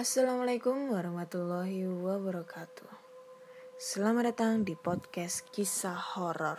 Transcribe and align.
Assalamualaikum 0.00 0.96
warahmatullahi 0.96 1.84
wabarakatuh. 1.84 2.88
Selamat 3.76 4.32
datang 4.32 4.64
di 4.64 4.72
podcast 4.72 5.44
kisah 5.52 6.16
horor. 6.16 6.56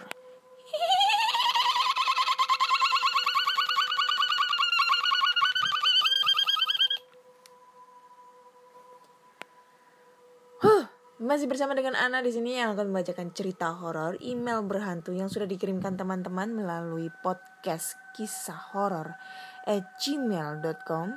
Huh, 10.62 10.86
masih 11.18 11.50
bersama 11.50 11.74
dengan 11.74 11.98
Ana 11.98 12.22
di 12.22 12.30
sini 12.30 12.62
yang 12.62 12.78
akan 12.78 12.94
membacakan 12.94 13.34
cerita 13.34 13.74
horor 13.74 14.22
email 14.22 14.62
berhantu 14.62 15.18
yang 15.18 15.34
sudah 15.34 15.50
dikirimkan 15.50 15.98
teman-teman 15.98 16.54
melalui 16.54 17.10
podcast 17.26 17.98
kisah 18.14 18.78
horor 18.78 19.18
at 19.68 19.86
gmail.com 20.02 21.08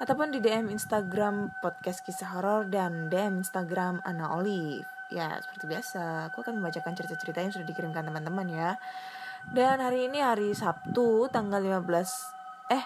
ataupun 0.00 0.28
di 0.32 0.38
DM 0.44 0.68
Instagram 0.68 1.56
podcast 1.64 2.04
kisah 2.04 2.36
horor 2.36 2.68
dan 2.68 3.08
DM 3.08 3.40
Instagram 3.40 4.04
Ana 4.04 4.32
Olive. 4.36 4.84
Ya, 5.12 5.36
seperti 5.40 5.68
biasa, 5.68 6.32
aku 6.32 6.44
akan 6.44 6.60
membacakan 6.60 6.96
cerita-cerita 6.96 7.40
yang 7.44 7.52
sudah 7.52 7.68
dikirimkan 7.68 8.04
teman-teman 8.04 8.48
ya. 8.50 8.70
Dan 9.52 9.80
hari 9.80 10.08
ini 10.08 10.24
hari 10.24 10.56
Sabtu 10.56 11.28
tanggal 11.28 11.60
15 11.60 12.72
eh 12.72 12.84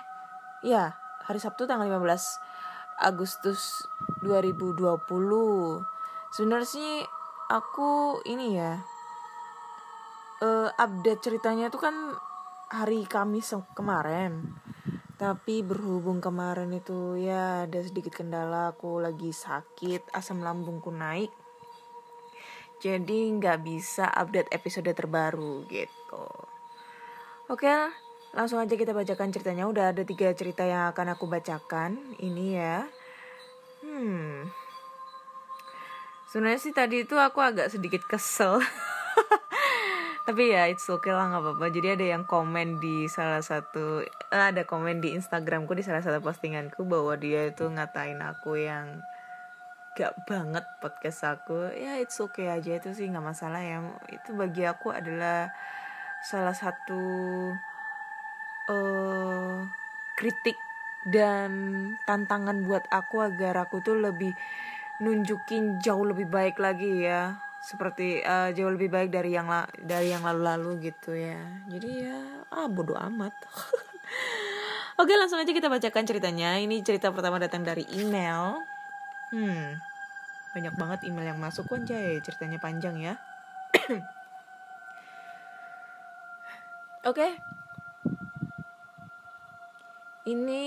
ya, 0.66 0.98
hari 1.24 1.38
Sabtu 1.38 1.70
tanggal 1.70 1.86
15 1.86 3.06
Agustus 3.06 3.86
2020. 4.26 4.98
Sebenarnya 6.34 6.68
sih 6.68 6.92
aku 7.48 8.20
ini 8.26 8.58
ya 8.58 8.76
eh, 10.42 10.68
update 10.74 11.22
ceritanya 11.22 11.70
tuh 11.70 11.80
kan 11.82 11.94
hari 12.68 13.06
Kamis 13.08 13.54
kemarin. 13.72 14.58
Tapi 15.18 15.66
berhubung 15.66 16.22
kemarin 16.22 16.70
itu 16.70 17.18
ya 17.18 17.66
ada 17.66 17.82
sedikit 17.82 18.14
kendala 18.14 18.70
aku 18.70 19.02
lagi 19.02 19.34
sakit, 19.34 20.14
asam 20.14 20.46
lambungku 20.46 20.94
naik. 20.94 21.34
Jadi 22.78 23.26
nggak 23.34 23.66
bisa 23.66 24.06
update 24.06 24.54
episode 24.54 24.86
terbaru 24.94 25.66
gitu. 25.66 26.26
Oke, 27.50 27.66
langsung 28.30 28.62
aja 28.62 28.78
kita 28.78 28.94
bacakan 28.94 29.34
ceritanya. 29.34 29.66
Udah 29.66 29.90
ada 29.90 30.06
tiga 30.06 30.30
cerita 30.38 30.62
yang 30.62 30.94
akan 30.94 31.18
aku 31.18 31.26
bacakan. 31.26 32.14
Ini 32.22 32.46
ya. 32.54 32.86
Hmm. 33.82 34.46
Sebenarnya 36.30 36.62
sih 36.62 36.70
tadi 36.70 37.02
itu 37.02 37.18
aku 37.18 37.42
agak 37.42 37.74
sedikit 37.74 38.06
kesel. 38.06 38.62
Tapi 40.28 40.52
ya 40.52 40.68
it's 40.68 40.84
okay 40.92 41.08
lah 41.08 41.32
nggak 41.32 41.40
apa-apa. 41.40 41.72
Jadi 41.72 41.88
ada 41.96 42.04
yang 42.04 42.28
komen 42.28 42.76
di 42.84 43.08
salah 43.08 43.40
satu 43.40 44.04
eh, 44.04 44.44
ada 44.52 44.68
komen 44.68 45.00
di 45.00 45.16
Instagramku 45.16 45.72
di 45.72 45.80
salah 45.80 46.04
satu 46.04 46.20
postinganku 46.20 46.84
bahwa 46.84 47.16
dia 47.16 47.48
itu 47.48 47.64
ngatain 47.64 48.20
aku 48.20 48.60
yang 48.60 49.00
gak 49.96 50.12
banget 50.28 50.68
podcast 50.84 51.24
aku. 51.24 51.72
Ya 51.72 51.96
it's 51.96 52.20
okay 52.20 52.52
aja 52.52 52.76
itu 52.76 52.92
sih 52.92 53.08
nggak 53.08 53.24
masalah 53.24 53.64
ya. 53.64 53.80
Itu 54.12 54.36
bagi 54.36 54.68
aku 54.68 54.92
adalah 54.92 55.48
salah 56.20 56.52
satu 56.52 57.00
eh 58.68 59.56
kritik 60.12 60.60
dan 61.08 61.50
tantangan 62.04 62.68
buat 62.68 62.84
aku 62.92 63.24
agar 63.24 63.64
aku 63.64 63.80
tuh 63.80 63.96
lebih 63.96 64.36
nunjukin 65.00 65.80
jauh 65.80 66.04
lebih 66.04 66.28
baik 66.28 66.60
lagi 66.60 67.08
ya 67.08 67.47
seperti 67.62 68.22
uh, 68.22 68.54
jauh 68.54 68.70
lebih 68.70 68.88
baik 68.88 69.10
dari 69.10 69.34
yang 69.34 69.50
la 69.50 69.66
dari 69.82 70.14
yang 70.14 70.22
lalu-lalu 70.22 70.90
gitu 70.92 71.12
ya. 71.12 71.38
Jadi 71.66 72.08
ya 72.08 72.18
ah 72.54 72.70
bodoh 72.70 72.96
amat. 72.96 73.34
Oke 75.00 75.14
langsung 75.14 75.38
aja 75.38 75.50
kita 75.50 75.70
bacakan 75.70 76.04
ceritanya. 76.06 76.58
Ini 76.58 76.82
cerita 76.82 77.10
pertama 77.14 77.38
datang 77.38 77.62
dari 77.62 77.86
email. 77.94 78.58
Hmm 79.34 79.88
banyak 80.58 80.74
banget 80.74 81.00
email 81.06 81.30
yang 81.30 81.38
masuk 81.38 81.70
anjay 81.70 82.18
ceritanya 82.18 82.58
panjang 82.58 82.98
ya. 82.98 83.14
Oke. 87.08 87.38
Ini 90.26 90.64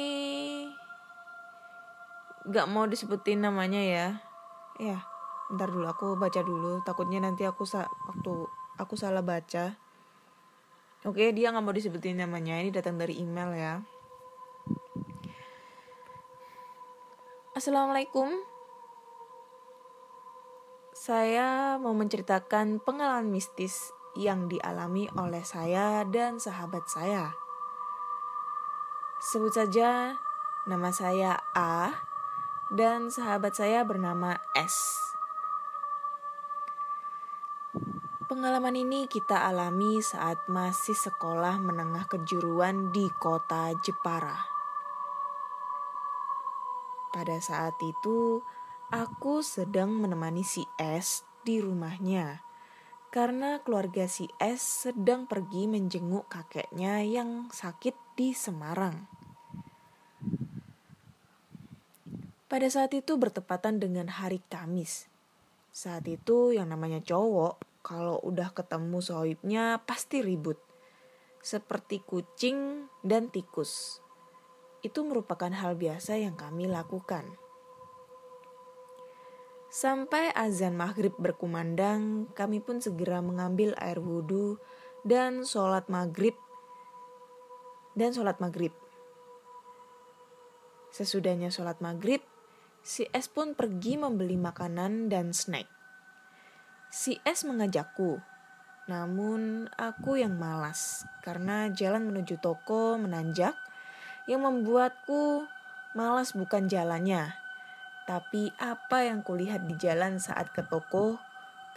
gak 2.48 2.70
mau 2.72 2.88
disebutin 2.88 3.44
namanya 3.44 3.84
ya. 3.84 4.08
Ya 4.80 5.11
ntar 5.56 5.70
dulu 5.72 5.88
aku 5.88 6.16
baca 6.16 6.42
dulu. 6.44 6.80
Takutnya 6.84 7.20
nanti 7.20 7.44
aku 7.44 7.68
sa 7.68 7.88
waktu 8.08 8.48
aku 8.80 8.94
salah 8.96 9.24
baca. 9.24 9.76
Oke 11.02 11.34
dia 11.34 11.50
nggak 11.52 11.64
mau 11.64 11.74
disebutin 11.76 12.22
namanya. 12.22 12.62
Ini 12.62 12.72
datang 12.72 12.96
dari 12.96 13.20
email 13.20 13.52
ya. 13.58 13.74
Assalamualaikum. 17.52 18.32
Saya 20.96 21.76
mau 21.82 21.92
menceritakan 21.98 22.80
pengalaman 22.80 23.34
mistis 23.34 23.92
yang 24.16 24.46
dialami 24.48 25.10
oleh 25.18 25.42
saya 25.42 26.06
dan 26.08 26.38
sahabat 26.38 26.86
saya. 26.88 27.34
Sebut 29.22 29.54
saja 29.54 30.18
nama 30.70 30.90
saya 30.94 31.42
A 31.58 31.94
dan 32.72 33.10
sahabat 33.10 33.58
saya 33.58 33.84
bernama 33.84 34.38
S. 34.54 35.11
Pengalaman 38.42 38.74
ini 38.74 39.06
kita 39.06 39.54
alami 39.54 40.02
saat 40.02 40.50
masih 40.50 40.98
sekolah 40.98 41.62
menengah 41.62 42.10
kejuruan 42.10 42.90
di 42.90 43.06
kota 43.22 43.70
Jepara. 43.86 44.34
Pada 47.14 47.38
saat 47.38 47.78
itu, 47.86 48.42
aku 48.90 49.46
sedang 49.46 49.94
menemani 49.94 50.42
si 50.42 50.66
S 50.82 51.22
di 51.46 51.62
rumahnya 51.62 52.42
karena 53.14 53.62
keluarga 53.62 54.10
si 54.10 54.26
S 54.42 54.90
sedang 54.90 55.30
pergi 55.30 55.70
menjenguk 55.70 56.26
kakeknya 56.26 57.06
yang 57.06 57.46
sakit 57.54 57.94
di 58.18 58.34
Semarang. 58.34 59.06
Pada 62.50 62.66
saat 62.74 62.90
itu 62.98 63.22
bertepatan 63.22 63.78
dengan 63.78 64.10
hari 64.10 64.42
Kamis. 64.50 65.06
Saat 65.70 66.10
itu 66.10 66.58
yang 66.58 66.74
namanya 66.74 67.06
cowok, 67.06 67.70
kalau 67.82 68.22
udah 68.22 68.54
ketemu 68.54 69.02
sohibnya 69.02 69.82
pasti 69.86 70.22
ribut. 70.22 70.58
Seperti 71.42 72.06
kucing 72.06 72.90
dan 73.02 73.34
tikus. 73.34 74.02
Itu 74.86 75.06
merupakan 75.06 75.50
hal 75.50 75.78
biasa 75.78 76.18
yang 76.22 76.38
kami 76.38 76.70
lakukan. 76.70 77.26
Sampai 79.72 80.30
azan 80.36 80.76
maghrib 80.78 81.16
berkumandang, 81.18 82.30
kami 82.38 82.60
pun 82.60 82.84
segera 82.84 83.24
mengambil 83.24 83.74
air 83.80 83.98
wudhu 84.04 84.60
dan 85.08 85.48
sholat 85.48 85.88
maghrib 85.88 86.36
dan 87.96 88.16
sholat 88.16 88.40
maghrib. 88.40 88.72
Sesudahnya 90.92 91.48
sholat 91.48 91.80
maghrib, 91.80 92.20
si 92.84 93.08
S 93.16 93.32
pun 93.32 93.56
pergi 93.56 93.96
membeli 93.96 94.36
makanan 94.36 95.08
dan 95.08 95.32
snack. 95.32 95.81
Si 96.92 97.24
S 97.24 97.48
mengajakku, 97.48 98.20
namun 98.92 99.72
aku 99.80 100.20
yang 100.20 100.36
malas 100.36 101.08
karena 101.24 101.72
jalan 101.72 102.12
menuju 102.12 102.36
toko 102.44 103.00
menanjak 103.00 103.56
yang 104.28 104.44
membuatku 104.44 105.48
malas 105.96 106.36
bukan 106.36 106.68
jalannya, 106.68 107.32
tapi 108.04 108.52
apa 108.60 109.08
yang 109.08 109.24
kulihat 109.24 109.64
di 109.72 109.80
jalan 109.80 110.20
saat 110.20 110.52
ke 110.52 110.68
toko 110.68 111.16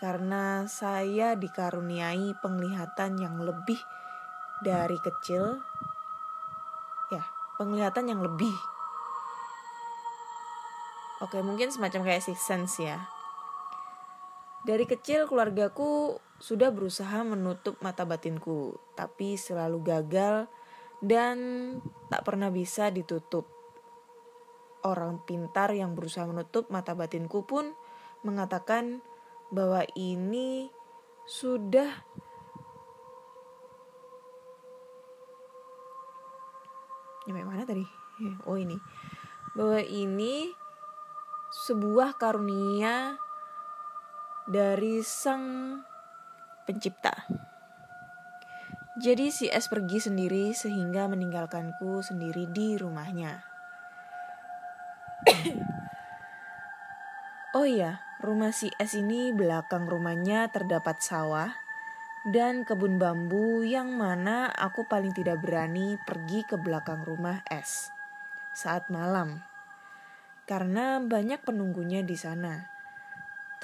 karena 0.02 0.66
saya 0.66 1.38
dikaruniai 1.38 2.34
penglihatan 2.42 3.14
yang 3.14 3.38
lebih 3.38 3.78
dari 4.66 4.98
kecil. 4.98 5.62
Ya 7.14 7.22
penglihatan 7.54 8.10
yang 8.10 8.18
lebih. 8.18 8.54
Oke, 11.22 11.38
mungkin 11.38 11.70
semacam 11.70 12.02
kayak 12.02 12.26
six 12.26 12.42
sense 12.42 12.82
ya. 12.82 13.13
Dari 14.64 14.88
kecil 14.88 15.28
keluargaku 15.28 16.16
sudah 16.40 16.72
berusaha 16.72 17.20
menutup 17.20 17.76
mata 17.84 18.08
batinku, 18.08 18.80
tapi 18.96 19.36
selalu 19.36 19.84
gagal 19.84 20.48
dan 21.04 21.36
tak 22.08 22.24
pernah 22.24 22.48
bisa 22.48 22.88
ditutup. 22.88 23.44
Orang 24.80 25.20
pintar 25.28 25.68
yang 25.76 25.92
berusaha 25.92 26.24
menutup 26.24 26.72
mata 26.72 26.96
batinku 26.96 27.44
pun 27.44 27.76
mengatakan 28.24 29.04
bahwa 29.52 29.84
ini 30.00 30.72
sudah 31.28 31.88
nyampe 37.28 37.44
mana 37.44 37.64
tadi? 37.68 37.84
Oh 38.48 38.56
ini. 38.56 38.76
Bahwa 39.52 39.80
ini 39.80 40.52
sebuah 41.68 42.16
karunia 42.16 43.20
dari 44.44 45.00
sang 45.00 45.80
pencipta. 46.68 47.24
Jadi 48.94 49.34
si 49.34 49.50
S 49.50 49.66
pergi 49.66 49.98
sendiri 49.98 50.54
sehingga 50.54 51.10
meninggalkanku 51.10 51.98
sendiri 52.04 52.46
di 52.52 52.78
rumahnya. 52.78 53.42
oh 57.58 57.66
iya, 57.66 57.98
rumah 58.22 58.54
si 58.54 58.70
S 58.78 58.94
ini 58.94 59.34
belakang 59.34 59.90
rumahnya 59.90 60.46
terdapat 60.52 61.02
sawah 61.02 61.50
dan 62.28 62.62
kebun 62.62 63.00
bambu 63.00 63.64
yang 63.64 63.96
mana 63.96 64.48
aku 64.48 64.86
paling 64.86 65.12
tidak 65.12 65.44
berani 65.44 65.98
pergi 66.04 66.46
ke 66.46 66.56
belakang 66.60 67.02
rumah 67.02 67.42
S 67.50 67.90
saat 68.54 68.86
malam. 68.92 69.42
Karena 70.44 71.00
banyak 71.00 71.40
penunggunya 71.42 72.04
di 72.04 72.14
sana. 72.14 72.73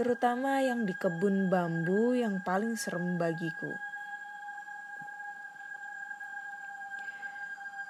Terutama 0.01 0.65
yang 0.65 0.89
di 0.89 0.97
kebun 0.97 1.53
bambu 1.53 2.17
yang 2.17 2.41
paling 2.41 2.73
serem 2.73 3.21
bagiku. 3.21 3.69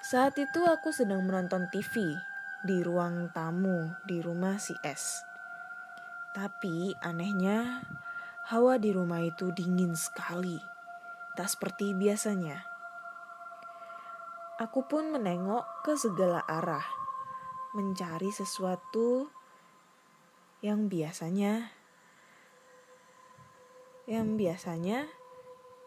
Saat 0.03 0.35
itu 0.35 0.59
aku 0.67 0.91
sedang 0.91 1.23
menonton 1.23 1.71
TV 1.71 2.11
di 2.67 2.83
ruang 2.83 3.31
tamu 3.31 3.95
di 4.03 4.19
rumah 4.19 4.59
si 4.59 4.75
S. 4.83 5.23
Tapi 6.35 6.91
anehnya, 6.99 7.79
hawa 8.51 8.75
di 8.75 8.91
rumah 8.91 9.23
itu 9.23 9.55
dingin 9.55 9.95
sekali. 9.95 10.59
Tak 11.39 11.47
seperti 11.47 11.95
biasanya. 11.95 12.59
Aku 14.59 14.83
pun 14.83 15.15
menengok 15.15 15.63
ke 15.87 15.95
segala 15.95 16.43
arah, 16.43 16.83
mencari 17.71 18.35
sesuatu 18.35 19.31
yang 20.59 20.91
biasanya 20.91 21.80
yang 24.11 24.35
biasanya 24.35 25.07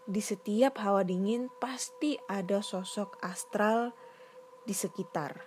di 0.09 0.25
setiap 0.25 0.81
hawa 0.81 1.05
dingin 1.05 1.53
pasti 1.61 2.17
ada 2.25 2.65
sosok 2.65 3.21
astral 3.21 3.93
di 4.65 4.73
sekitar 4.73 5.45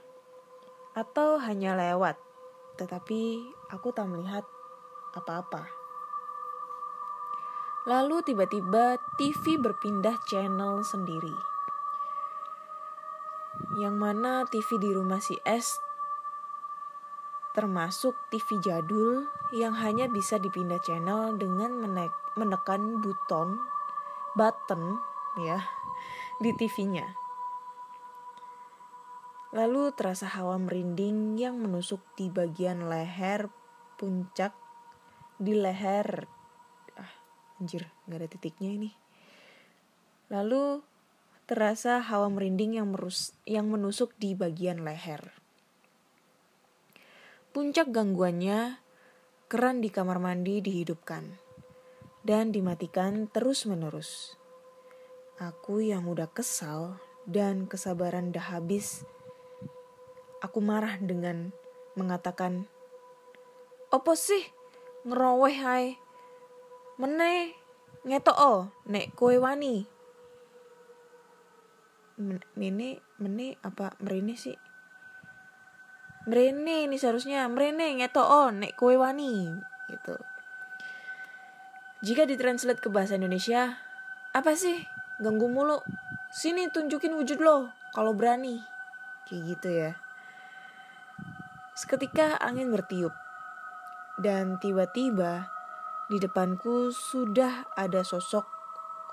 atau 0.94 1.42
hanya 1.42 1.74
lewat 1.74 2.22
tetapi 2.78 3.42
aku 3.74 3.90
tak 3.90 4.06
melihat 4.06 4.46
apa-apa. 5.18 5.66
Lalu 7.90 8.22
tiba-tiba 8.22 9.02
TV 9.18 9.58
berpindah 9.58 10.22
channel 10.30 10.86
sendiri. 10.86 11.34
Yang 13.82 13.96
mana 13.98 14.46
TV 14.46 14.70
di 14.78 14.94
rumah 14.94 15.18
si 15.18 15.34
S 15.42 15.82
termasuk 17.58 18.14
TV 18.30 18.62
jadul 18.62 19.26
yang 19.50 19.74
hanya 19.82 20.06
bisa 20.06 20.38
dipindah 20.38 20.78
channel 20.86 21.34
dengan 21.42 21.74
menekan 22.38 23.02
button 23.02 23.58
button 24.38 25.02
ya 25.42 25.66
di 26.38 26.54
TV-nya. 26.54 27.18
Lalu 29.58 29.90
terasa 29.98 30.30
hawa 30.30 30.62
merinding 30.62 31.42
yang 31.42 31.58
menusuk 31.58 32.06
di 32.14 32.30
bagian 32.30 32.86
leher 32.86 33.50
puncak 33.98 34.54
di 35.42 35.58
leher. 35.58 36.30
Ah, 36.94 37.14
anjir, 37.58 37.90
gak 38.06 38.22
ada 38.22 38.28
titiknya 38.30 38.70
ini. 38.78 38.92
Lalu 40.30 40.86
terasa 41.50 42.06
hawa 42.06 42.30
merinding 42.30 42.78
yang 42.78 42.94
merus 42.94 43.34
yang 43.50 43.74
menusuk 43.74 44.14
di 44.22 44.38
bagian 44.38 44.86
leher. 44.86 45.47
Puncak 47.58 47.90
gangguannya, 47.90 48.86
keran 49.50 49.82
di 49.82 49.90
kamar 49.90 50.22
mandi 50.22 50.62
dihidupkan 50.62 51.26
dan 52.22 52.54
dimatikan 52.54 53.26
terus-menerus. 53.34 54.38
Aku 55.42 55.82
yang 55.82 56.06
udah 56.06 56.30
kesal 56.30 57.02
dan 57.26 57.66
kesabaran 57.66 58.30
dah 58.30 58.54
habis 58.54 59.02
Aku 60.46 60.62
marah 60.62 61.02
dengan 61.02 61.50
mengatakan, 61.98 62.70
Apa 63.90 64.14
sih 64.14 64.54
ngeroweh 65.10 65.58
hai? 65.58 65.86
Mene 67.02 67.58
ngeto 68.06 68.38
o 68.38 68.70
nek 68.86 69.18
kue 69.18 69.42
wani. 69.42 69.82
Mene 72.54 73.02
mene 73.18 73.58
apa 73.66 73.98
merene 73.98 74.38
sih? 74.38 74.67
Merene 76.28 76.84
ini 76.84 77.00
seharusnya 77.00 77.48
merene 77.48 77.96
ngeto 77.96 78.20
o 78.20 78.52
nek 78.52 78.76
kue 78.76 79.00
wani 79.00 79.48
gitu. 79.88 80.20
Jika 82.04 82.28
ditranslate 82.28 82.84
ke 82.84 82.92
bahasa 82.92 83.16
Indonesia, 83.16 83.80
apa 84.36 84.54
sih? 84.54 84.84
Ganggu 85.18 85.50
mulu. 85.50 85.82
Sini 86.30 86.68
tunjukin 86.70 87.16
wujud 87.16 87.40
lo 87.40 87.72
kalau 87.96 88.14
berani. 88.14 88.62
Kayak 89.26 89.42
gitu 89.56 89.70
ya. 89.72 89.92
Seketika 91.74 92.38
angin 92.38 92.70
bertiup, 92.70 93.16
dan 94.18 94.58
tiba-tiba 94.58 95.48
di 96.10 96.18
depanku 96.18 96.90
sudah 96.90 97.70
ada 97.78 98.02
sosok 98.02 98.46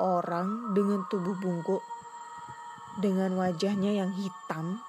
orang 0.01 0.73
dengan 0.73 1.05
tubuh 1.13 1.37
bungkuk, 1.39 1.85
dengan 3.05 3.37
wajahnya 3.37 3.93
yang 3.93 4.11
hitam, 4.17 4.81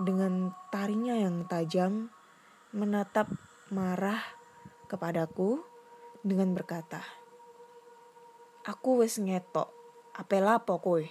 dengan 0.00 0.56
tarinya 0.72 1.12
yang 1.12 1.44
tajam, 1.44 2.08
menatap 2.72 3.28
marah 3.68 4.24
kepadaku 4.88 5.60
dengan 6.24 6.56
berkata, 6.56 7.04
Aku 8.64 9.04
wes 9.04 9.20
ngetok, 9.20 9.68
apela 10.16 10.64
apa 10.64 10.80
kowe? 10.80 11.04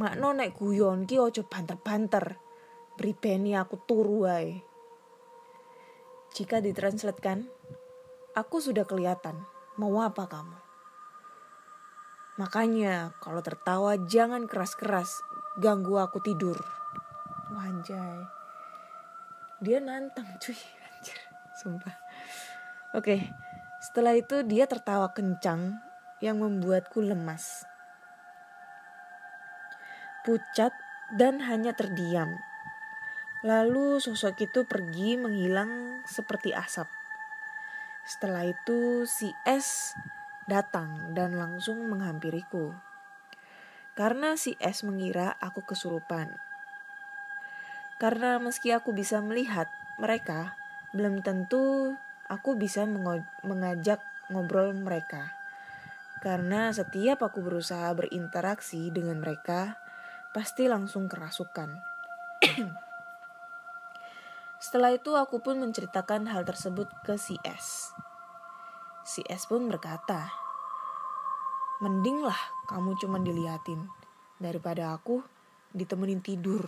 Makno 0.00 0.32
nek 0.32 0.56
guyon 0.56 1.04
ki 1.04 1.20
ojo 1.20 1.44
banter-banter 1.44 2.40
pribeni 2.96 3.52
aku 3.52 3.76
turu 3.84 4.24
wae. 4.24 4.64
Jika 6.32 6.64
ditranslatekan, 6.64 7.44
aku 8.32 8.56
sudah 8.64 8.88
kelihatan 8.88 9.36
mau 9.76 10.00
apa 10.00 10.24
kamu. 10.24 10.56
Makanya 12.40 13.12
kalau 13.20 13.44
tertawa 13.44 14.00
jangan 14.08 14.48
keras-keras, 14.48 15.20
ganggu 15.60 16.00
aku 16.00 16.18
tidur. 16.24 16.56
Wanjay. 17.52 18.24
Dia 19.60 19.78
nantang 19.78 20.26
cuy, 20.40 20.56
anjir, 20.56 21.18
sumpah. 21.60 21.94
Oke, 22.96 23.28
setelah 23.84 24.16
itu 24.16 24.40
dia 24.48 24.64
tertawa 24.64 25.12
kencang 25.12 25.78
yang 26.24 26.40
membuatku 26.40 27.04
lemas. 27.04 27.68
Pucat 30.24 30.72
dan 31.14 31.44
hanya 31.44 31.76
terdiam 31.76 32.32
Lalu 33.40 34.04
sosok 34.04 34.36
itu 34.44 34.68
pergi 34.68 35.16
menghilang 35.16 36.04
seperti 36.04 36.52
asap. 36.52 36.84
Setelah 38.04 38.44
itu 38.44 39.08
si 39.08 39.32
S 39.48 39.96
datang 40.44 41.16
dan 41.16 41.40
langsung 41.40 41.88
menghampiriku. 41.88 42.76
Karena 43.98 44.38
si 44.38 44.54
S 44.62 44.86
mengira 44.86 45.34
aku 45.42 45.66
kesurupan. 45.66 46.34
Karena 48.00 48.40
meski 48.40 48.72
aku 48.72 48.96
bisa 48.96 49.20
melihat 49.20 49.68
mereka, 50.00 50.56
belum 50.96 51.20
tentu 51.20 51.92
aku 52.30 52.56
bisa 52.56 52.88
mengajak 53.44 54.00
ngobrol 54.32 54.72
mereka. 54.72 55.34
Karena 56.24 56.72
setiap 56.72 57.20
aku 57.20 57.44
berusaha 57.44 57.92
berinteraksi 57.92 58.88
dengan 58.88 59.20
mereka, 59.20 59.76
pasti 60.32 60.70
langsung 60.70 61.10
kerasukan. 61.10 61.80
Setelah 64.64 64.92
itu 64.92 65.16
aku 65.16 65.40
pun 65.40 65.56
menceritakan 65.60 66.28
hal 66.28 66.44
tersebut 66.44 66.88
ke 67.04 67.16
si 67.16 67.40
S. 67.42 67.96
Si 69.04 69.24
S 69.26 69.48
pun 69.48 69.64
berkata, 69.66 70.28
Mendinglah 71.80 72.36
kamu 72.68 72.96
cuma 73.00 73.16
diliatin 73.20 73.88
daripada 74.36 74.92
aku 74.92 75.24
ditemenin 75.72 76.20
tidur. 76.20 76.64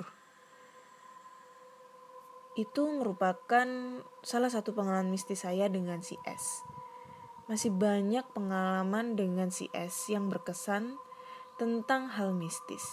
itu 2.52 2.84
merupakan 2.84 3.64
salah 4.20 4.50
satu 4.52 4.76
pengalaman 4.76 5.08
mistis 5.08 5.48
saya 5.48 5.72
dengan 5.72 6.04
si 6.04 6.20
S. 6.28 6.60
Masih 7.48 7.72
banyak 7.72 8.28
pengalaman 8.36 9.16
dengan 9.16 9.48
si 9.48 9.72
S 9.72 10.12
yang 10.12 10.28
berkesan 10.28 11.00
tentang 11.56 12.12
hal 12.12 12.36
mistis. 12.36 12.84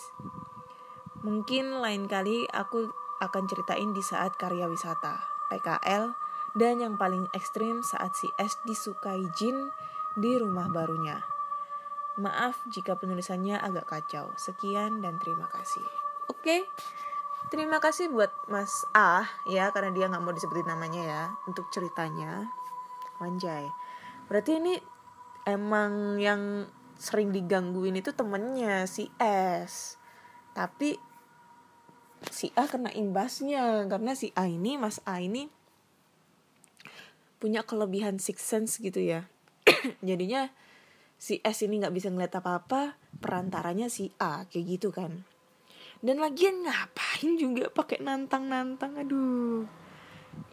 Mungkin 1.28 1.84
lain 1.84 2.08
kali 2.08 2.48
aku 2.56 2.88
akan 3.20 3.44
ceritain 3.52 3.92
di 3.92 4.00
saat 4.00 4.32
karya 4.40 4.72
wisata, 4.72 5.20
PKL, 5.52 6.16
dan 6.56 6.80
yang 6.80 6.96
paling 6.96 7.28
ekstrim 7.36 7.84
saat 7.84 8.16
si 8.16 8.32
S 8.40 8.56
disukai 8.64 9.28
jin 9.36 9.76
di 10.16 10.40
rumah 10.40 10.72
barunya. 10.72 11.39
Maaf 12.20 12.60
jika 12.76 13.00
penulisannya 13.00 13.56
agak 13.56 13.88
kacau. 13.88 14.36
Sekian 14.36 15.00
dan 15.00 15.16
terima 15.24 15.48
kasih. 15.48 15.88
Oke, 16.28 16.68
terima 17.48 17.80
kasih 17.80 18.12
buat 18.12 18.30
Mas 18.52 18.84
A 18.92 19.24
ya 19.48 19.72
karena 19.72 19.96
dia 19.96 20.12
nggak 20.12 20.20
mau 20.20 20.36
disebutin 20.36 20.68
namanya 20.68 21.02
ya 21.02 21.24
untuk 21.48 21.72
ceritanya. 21.72 22.52
Wanjay. 23.24 23.66
Berarti 24.28 24.60
ini 24.60 24.76
emang 25.48 26.20
yang 26.20 26.68
sering 27.00 27.32
digangguin 27.32 27.96
itu 27.96 28.12
temennya 28.12 28.84
si 28.84 29.08
S. 29.24 29.96
Tapi 30.52 31.00
si 32.28 32.52
A 32.60 32.68
kena 32.68 32.92
imbasnya 32.92 33.88
karena 33.88 34.12
si 34.12 34.36
A 34.36 34.44
ini 34.52 34.76
Mas 34.76 35.00
A 35.08 35.24
ini 35.24 35.48
punya 37.40 37.64
kelebihan 37.64 38.20
six 38.20 38.44
sense 38.44 38.84
gitu 38.84 39.00
ya 39.00 39.24
jadinya 40.04 40.52
si 41.20 41.44
S 41.44 41.68
ini 41.68 41.84
nggak 41.84 41.92
bisa 41.92 42.08
ngeliat 42.08 42.40
apa-apa 42.40 42.96
perantaranya 43.20 43.92
si 43.92 44.08
A 44.24 44.48
kayak 44.48 44.66
gitu 44.80 44.90
kan. 44.96 45.28
Dan 46.00 46.24
lagian 46.24 46.64
ngapain 46.64 47.36
juga 47.36 47.68
pakai 47.68 48.00
nantang-nantang 48.00 48.96
aduh. 48.96 49.68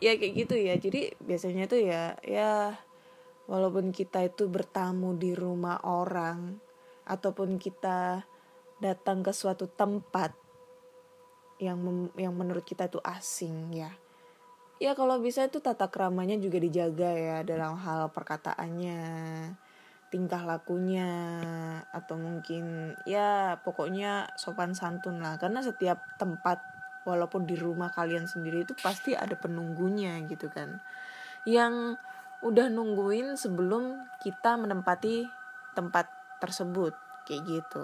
Ya 0.02 0.18
kayak 0.18 0.34
gitu 0.34 0.58
ya. 0.58 0.74
Jadi 0.74 1.14
biasanya 1.22 1.70
tuh 1.70 1.86
ya 1.86 2.18
ya 2.26 2.74
walaupun 3.46 3.94
kita 3.94 4.26
itu 4.26 4.50
bertamu 4.50 5.14
di 5.14 5.38
rumah 5.38 5.78
orang 5.86 6.58
ataupun 7.06 7.62
kita 7.62 8.26
datang 8.82 9.22
ke 9.22 9.30
suatu 9.30 9.70
tempat 9.70 10.34
yang 11.62 11.78
mem- 11.78 12.12
yang 12.18 12.34
menurut 12.34 12.66
kita 12.66 12.90
itu 12.90 12.98
asing 13.06 13.70
ya. 13.70 13.94
Ya 14.76 14.92
kalau 14.92 15.16
bisa 15.22 15.46
itu 15.46 15.62
tata 15.62 15.88
keramanya 15.88 16.36
juga 16.36 16.60
dijaga 16.60 17.08
ya 17.16 17.38
dalam 17.46 17.80
hal 17.80 18.12
perkataannya 18.12 18.98
tingkah 20.06 20.46
lakunya 20.46 21.10
atau 21.90 22.14
mungkin 22.14 22.94
ya 23.02 23.58
pokoknya 23.60 24.30
sopan 24.38 24.72
santun 24.72 25.18
lah. 25.18 25.36
Karena 25.36 25.60
setiap 25.60 26.02
tempat 26.16 26.62
walaupun 27.06 27.46
di 27.46 27.54
rumah 27.58 27.90
kalian 27.90 28.26
sendiri 28.26 28.66
itu 28.66 28.74
pasti 28.78 29.14
ada 29.14 29.34
penunggunya 29.34 30.18
gitu 30.26 30.50
kan. 30.50 30.78
Yang 31.46 31.98
udah 32.42 32.66
nungguin 32.70 33.34
sebelum 33.34 34.06
kita 34.22 34.54
menempati 34.60 35.26
tempat 35.74 36.06
tersebut 36.38 36.94
kayak 37.26 37.42
gitu. 37.46 37.82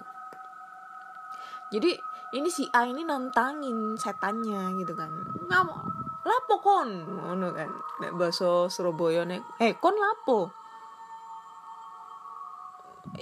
Jadi 1.72 1.96
ini 2.36 2.48
si 2.52 2.68
A 2.72 2.84
ini 2.84 3.02
nantangin 3.02 3.96
setannya 3.96 4.76
gitu 4.78 4.92
kan. 4.92 5.08
Nggak 5.48 5.62
mau 5.64 5.80
lapo 6.22 6.54
kon? 6.62 6.90
Ngono 7.02 7.48
kan. 7.56 7.70
Nek 8.04 8.12
bahasa 8.14 8.68
Surabaya 8.68 9.24
nek 9.24 9.42
eh 9.58 9.74
kon 9.76 9.96
lapo 9.96 10.61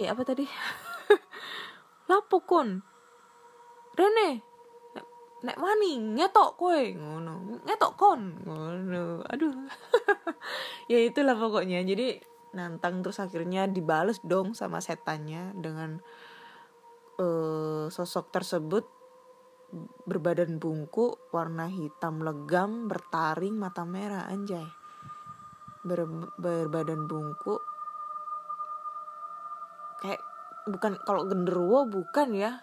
ya 0.00 0.16
apa 0.16 0.22
tadi? 0.24 0.44
Lapo 2.10 2.42
kon 2.42 2.80
Rene 3.94 4.40
nek, 4.96 5.06
nek 5.44 5.56
wani 5.60 6.16
ngetok 6.16 6.56
kowe. 6.56 6.82
Ngono. 6.96 7.62
Ngetok 7.68 7.92
kon 7.98 8.20
ngono. 8.46 9.20
Aduh. 9.28 9.54
Ya 10.90 10.98
itulah 11.06 11.38
pokoknya. 11.38 11.86
Jadi 11.86 12.18
nantang 12.50 13.04
terus 13.04 13.22
akhirnya 13.22 13.70
dibales 13.70 14.18
dong 14.26 14.58
sama 14.58 14.82
setannya 14.82 15.54
dengan 15.54 16.02
uh, 17.22 17.86
sosok 17.86 18.34
tersebut 18.34 18.82
berbadan 20.02 20.58
bungkuk, 20.58 21.30
warna 21.30 21.70
hitam 21.70 22.26
legam, 22.26 22.90
bertaring, 22.90 23.54
mata 23.54 23.86
merah, 23.86 24.26
anjay. 24.26 24.66
Ber, 25.86 26.04
berbadan 26.36 27.06
bungkuk. 27.06 27.62
Kayak 30.00 30.20
bukan 30.66 30.96
kalau 31.04 31.28
genderuwo 31.28 31.86
bukan 31.86 32.32
ya. 32.34 32.60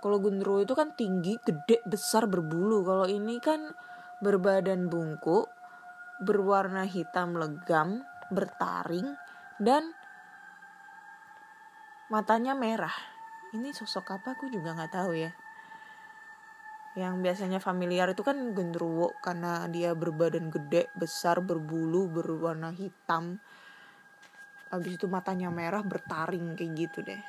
Kalau 0.00 0.16
genderuwo 0.20 0.64
itu 0.64 0.72
kan 0.72 0.96
tinggi, 0.96 1.36
gede, 1.40 1.84
besar, 1.84 2.24
berbulu. 2.24 2.82
Kalau 2.84 3.06
ini 3.06 3.36
kan 3.42 3.72
berbadan 4.24 4.88
bungkuk, 4.88 5.48
berwarna 6.24 6.88
hitam 6.88 7.36
legam, 7.36 8.00
bertaring 8.32 9.16
dan 9.60 9.92
matanya 12.08 12.56
merah. 12.56 12.94
Ini 13.52 13.74
sosok 13.76 14.18
apa 14.18 14.38
aku 14.38 14.48
juga 14.48 14.72
nggak 14.72 14.92
tahu 14.94 15.12
ya 15.14 15.32
yang 16.98 17.22
biasanya 17.22 17.62
familiar 17.62 18.10
itu 18.10 18.26
kan 18.26 18.50
genderuwo 18.50 19.14
karena 19.22 19.70
dia 19.70 19.94
berbadan 19.94 20.50
gede, 20.50 20.90
besar, 20.98 21.38
berbulu, 21.38 22.10
berwarna 22.10 22.74
hitam. 22.74 23.38
Habis 24.70 24.96
itu 24.96 25.06
matanya 25.10 25.50
merah 25.50 25.82
bertaring 25.82 26.54
kayak 26.54 26.72
gitu 26.78 27.02
deh. 27.02 27.20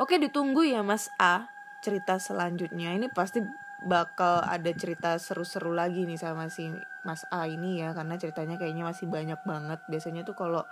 Oke, 0.00 0.16
ditunggu 0.16 0.64
ya 0.64 0.80
Mas 0.80 1.12
A 1.20 1.50
cerita 1.84 2.16
selanjutnya. 2.16 2.96
Ini 2.96 3.12
pasti 3.12 3.44
bakal 3.84 4.44
ada 4.44 4.70
cerita 4.72 5.16
seru-seru 5.16 5.72
lagi 5.76 6.04
nih 6.04 6.16
sama 6.16 6.48
si 6.48 6.72
Mas 7.04 7.24
A 7.32 7.48
ini 7.48 7.80
ya 7.80 7.92
karena 7.96 8.16
ceritanya 8.16 8.56
kayaknya 8.56 8.88
masih 8.88 9.08
banyak 9.08 9.40
banget. 9.44 9.80
Biasanya 9.88 10.24
tuh 10.24 10.36
kalau 10.36 10.64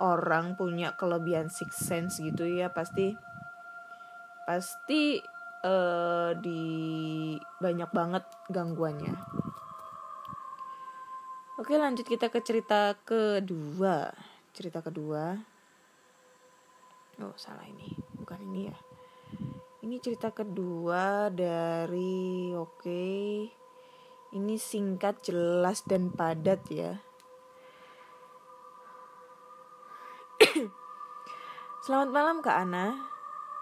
orang 0.00 0.56
punya 0.56 0.96
kelebihan 0.96 1.52
six 1.52 1.76
sense 1.76 2.18
gitu 2.18 2.48
ya 2.48 2.72
pasti 2.72 3.14
pasti 4.44 5.20
uh, 5.64 6.36
di 6.36 6.62
banyak 7.60 7.90
banget 7.92 8.24
gangguannya. 8.52 9.43
Oke 11.64 11.80
lanjut 11.80 12.04
kita 12.04 12.28
ke 12.28 12.44
cerita 12.44 12.92
kedua. 13.08 14.12
Cerita 14.52 14.84
kedua. 14.84 15.32
Oh 17.24 17.32
salah 17.40 17.64
ini, 17.64 17.88
bukan 18.20 18.36
ini 18.52 18.68
ya. 18.68 18.76
Ini 19.80 19.96
cerita 19.96 20.28
kedua 20.28 21.32
dari 21.32 22.52
oke. 22.52 23.08
Ini 24.36 24.54
singkat, 24.60 25.24
jelas 25.24 25.80
dan 25.88 26.12
padat 26.12 26.68
ya. 26.68 27.00
Selamat 31.88 32.12
malam 32.12 32.44
Kak 32.44 32.60
Ana. 32.60 32.92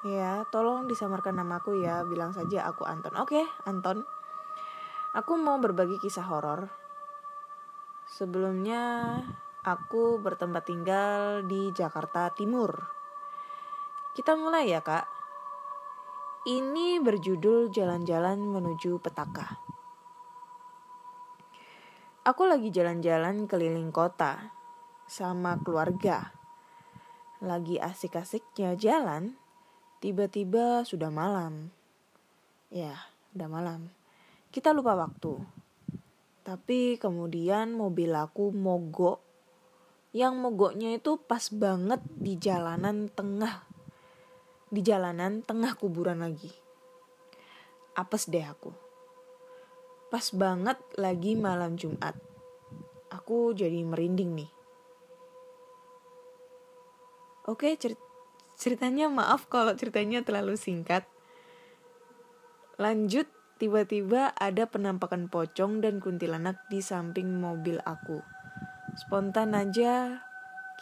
Ya, 0.02 0.42
tolong 0.50 0.90
disamarkan 0.90 1.38
namaku 1.38 1.78
ya. 1.78 2.02
Bilang 2.02 2.34
saja 2.34 2.66
aku 2.66 2.82
Anton. 2.82 3.14
Oke, 3.22 3.46
Anton. 3.62 4.02
Aku 5.14 5.38
mau 5.38 5.62
berbagi 5.62 6.02
kisah 6.02 6.26
horor. 6.26 6.81
Sebelumnya, 8.12 9.16
aku 9.64 10.20
bertempat 10.20 10.68
tinggal 10.68 11.48
di 11.48 11.72
Jakarta 11.72 12.28
Timur. 12.36 12.76
Kita 14.12 14.36
mulai 14.36 14.68
ya, 14.68 14.84
Kak. 14.84 15.08
Ini 16.44 17.00
berjudul 17.00 17.72
Jalan-jalan 17.72 18.36
menuju 18.36 19.00
Petaka. 19.00 19.56
Aku 22.28 22.44
lagi 22.44 22.68
jalan-jalan 22.68 23.48
keliling 23.48 23.88
kota 23.88 24.52
sama 25.08 25.56
keluarga. 25.64 26.36
Lagi 27.40 27.80
asik-asiknya 27.80 28.76
jalan, 28.76 29.40
Tiba-tiba 30.02 30.82
sudah 30.82 31.14
malam. 31.14 31.70
Ya, 32.74 33.06
udah 33.38 33.46
malam. 33.46 33.86
Kita 34.50 34.74
lupa 34.74 34.98
waktu. 34.98 35.61
Tapi 36.42 36.98
kemudian 36.98 37.74
mobil 37.74 38.10
aku 38.14 38.50
mogok. 38.50 39.22
Yang 40.12 40.34
mogoknya 40.36 40.90
itu 40.98 41.16
pas 41.16 41.48
banget 41.48 42.02
di 42.18 42.36
jalanan 42.36 43.08
tengah. 43.08 43.64
Di 44.68 44.82
jalanan 44.84 45.40
tengah 45.40 45.78
kuburan 45.78 46.20
lagi. 46.20 46.50
Apes 47.96 48.28
deh 48.28 48.44
aku. 48.44 48.74
Pas 50.12 50.28
banget 50.36 50.76
lagi 51.00 51.38
malam 51.38 51.78
Jumat. 51.78 52.18
Aku 53.08 53.56
jadi 53.56 53.80
merinding 53.80 54.36
nih. 54.36 54.50
Oke, 57.48 57.74
cerita 57.74 58.12
ceritanya 58.62 59.10
maaf 59.10 59.50
kalau 59.50 59.74
ceritanya 59.74 60.22
terlalu 60.22 60.54
singkat. 60.54 61.02
Lanjut, 62.78 63.26
tiba-tiba 63.62 64.34
ada 64.34 64.66
penampakan 64.66 65.30
pocong 65.30 65.78
dan 65.78 66.02
kuntilanak 66.02 66.58
di 66.66 66.82
samping 66.82 67.38
mobil 67.38 67.78
aku. 67.86 68.18
Spontan 68.98 69.54
aja 69.54 70.26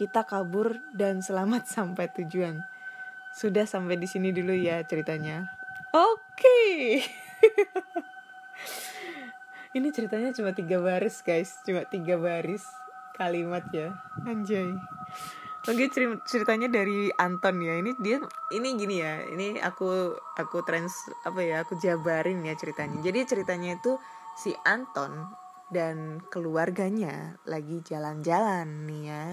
kita 0.00 0.24
kabur 0.24 0.80
dan 0.96 1.20
selamat 1.20 1.68
sampai 1.76 2.08
tujuan. 2.16 2.64
Sudah 3.36 3.68
sampai 3.68 4.00
di 4.00 4.08
sini 4.08 4.32
dulu 4.32 4.56
ya 4.56 4.80
ceritanya. 4.88 5.44
Oke. 5.92 6.40
Okay. 6.40 7.04
ini 9.78 9.94
ceritanya 9.94 10.34
cuma 10.34 10.50
tiga 10.50 10.82
baris 10.82 11.22
guys 11.22 11.62
cuma 11.62 11.86
tiga 11.86 12.18
baris 12.18 12.66
kalimat 13.14 13.62
ya 13.70 13.94
anjay 14.26 14.66
Oke 15.60 15.92
ceri- 15.92 16.24
ceritanya 16.24 16.72
dari 16.72 17.12
Anton 17.20 17.60
ya. 17.60 17.76
Ini 17.76 17.92
dia 18.00 18.16
ini 18.56 18.68
gini 18.80 18.96
ya. 18.96 19.28
Ini 19.28 19.60
aku 19.60 20.16
aku 20.40 20.64
trans 20.64 21.12
apa 21.28 21.44
ya 21.44 21.60
aku 21.60 21.76
jabarin 21.76 22.40
ya 22.48 22.56
ceritanya. 22.56 23.04
Jadi 23.04 23.28
ceritanya 23.28 23.76
itu 23.76 24.00
si 24.40 24.56
Anton 24.64 25.28
dan 25.68 26.24
keluarganya 26.32 27.36
lagi 27.44 27.84
jalan-jalan 27.84 28.88
nih 28.88 29.02
ya. 29.12 29.26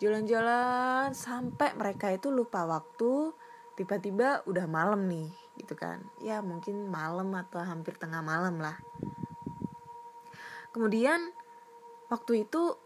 Jalan-jalan 0.00 1.12
sampai 1.12 1.76
mereka 1.76 2.08
itu 2.08 2.32
lupa 2.32 2.64
waktu 2.64 3.36
tiba-tiba 3.76 4.40
udah 4.48 4.64
malam 4.64 5.12
nih 5.12 5.28
gitu 5.60 5.76
kan. 5.76 6.00
Ya 6.24 6.40
mungkin 6.40 6.88
malam 6.88 7.36
atau 7.36 7.60
hampir 7.60 8.00
tengah 8.00 8.24
malam 8.24 8.56
lah. 8.64 8.80
Kemudian 10.72 11.20
waktu 12.08 12.48
itu 12.48 12.80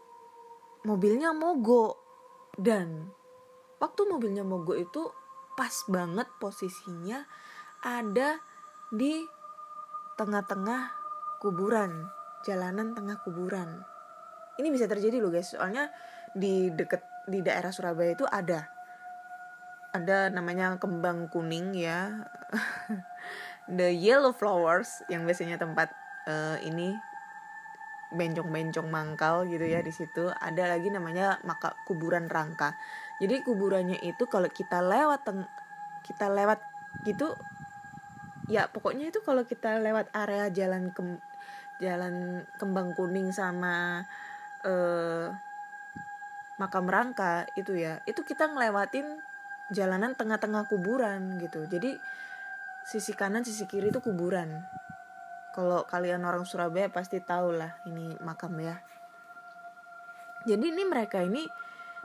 mobilnya 0.83 1.31
mogok 1.31 2.04
dan 2.55 3.11
waktu 3.83 4.01
mobilnya 4.07 4.47
mogok 4.47 4.79
itu 4.79 5.11
pas 5.55 5.75
banget 5.87 6.27
posisinya 6.39 7.23
ada 7.83 8.39
di 8.91 9.23
tengah-tengah 10.15 10.91
kuburan 11.43 12.07
jalanan 12.45 12.93
tengah 12.93 13.17
kuburan. 13.25 13.81
Ini 14.61 14.69
bisa 14.69 14.85
terjadi 14.85 15.17
loh 15.17 15.33
guys. 15.33 15.51
Soalnya 15.51 15.89
di 16.31 16.69
deket 16.69 17.01
di 17.25 17.41
daerah 17.41 17.73
Surabaya 17.73 18.13
itu 18.13 18.23
ada. 18.29 18.69
Ada 19.91 20.29
namanya 20.29 20.77
kembang 20.77 21.27
kuning 21.33 21.73
ya. 21.73 22.29
The 23.81 23.89
yellow 23.89 24.31
flowers 24.31 25.01
yang 25.09 25.25
biasanya 25.25 25.57
tempat 25.57 25.89
eh, 26.29 26.61
ini 26.69 26.93
bencong-bencong 28.13 28.87
mangkal 28.89 29.47
gitu 29.49 29.65
ya 29.65 29.81
di 29.81 29.89
situ. 29.89 30.29
Ada 30.29 30.75
lagi 30.77 30.93
namanya 30.93 31.41
maka 31.47 31.73
kuburan 31.87 32.29
rangka. 32.29 32.77
Jadi 33.17 33.41
kuburannya 33.41 34.01
itu 34.03 34.27
kalau 34.27 34.51
kita 34.51 34.83
lewat 34.83 35.25
teng 35.25 35.47
kita 36.05 36.29
lewat 36.29 36.61
gitu 37.07 37.33
ya 38.45 38.69
pokoknya 38.69 39.09
itu 39.09 39.25
kalau 39.25 39.41
kita 39.41 39.81
lewat 39.81 40.13
area 40.13 40.53
jalan 40.53 40.93
kem 40.93 41.17
jalan 41.81 42.45
kembang 42.61 42.93
kuning 42.93 43.33
sama 43.33 44.05
eh 44.61 45.33
makam 46.55 46.87
rangka 46.87 47.49
itu 47.59 47.75
ya 47.75 47.99
itu 48.07 48.21
kita 48.23 48.47
ngelewatin 48.47 49.19
jalanan 49.73 50.13
tengah-tengah 50.13 50.69
kuburan 50.69 51.41
gitu. 51.41 51.65
Jadi 51.65 51.97
sisi 52.85 53.17
kanan 53.17 53.41
sisi 53.41 53.65
kiri 53.65 53.89
itu 53.89 53.99
kuburan 53.99 54.61
kalau 55.55 55.87
kalian 55.87 56.27
orang 56.27 56.43
Surabaya 56.43 56.91
pasti 56.91 57.23
tahu 57.23 57.55
lah 57.55 57.79
ini 57.87 58.19
makam 58.19 58.59
ya. 58.59 58.75
Jadi 60.43 60.75
ini 60.75 60.83
mereka 60.83 61.23
ini 61.23 61.47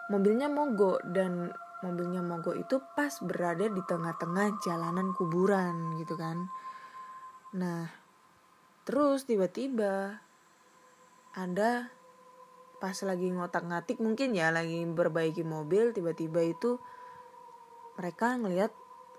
mobilnya 0.06 0.46
mogok 0.46 1.02
dan 1.10 1.50
mobilnya 1.82 2.22
mogok 2.22 2.54
itu 2.54 2.78
pas 2.94 3.10
berada 3.18 3.66
di 3.66 3.82
tengah-tengah 3.82 4.62
jalanan 4.62 5.10
kuburan 5.18 5.98
gitu 5.98 6.14
kan. 6.14 6.46
Nah 7.58 7.90
terus 8.86 9.26
tiba-tiba 9.26 10.22
ada 11.34 11.90
pas 12.78 12.96
lagi 13.02 13.34
ngotak-ngatik 13.34 13.98
mungkin 13.98 14.32
ya 14.32 14.54
lagi 14.54 14.86
berbaiki 14.86 15.42
mobil 15.42 15.90
tiba-tiba 15.90 16.46
itu 16.46 16.78
mereka 17.98 18.38
ngelihat 18.38 18.72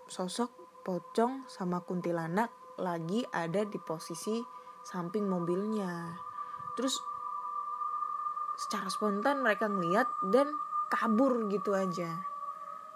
sosok 0.09 0.49
pocong 0.81 1.45
sama 1.45 1.83
kuntilanak 1.85 2.49
lagi 2.81 3.21
ada 3.29 3.61
di 3.63 3.77
posisi 3.77 4.41
samping 4.81 5.29
mobilnya. 5.29 6.17
Terus 6.73 6.97
secara 8.57 8.89
spontan 8.89 9.45
mereka 9.45 9.69
ngeliat 9.69 10.09
dan 10.33 10.57
kabur 10.89 11.47
gitu 11.47 11.77
aja. 11.77 12.25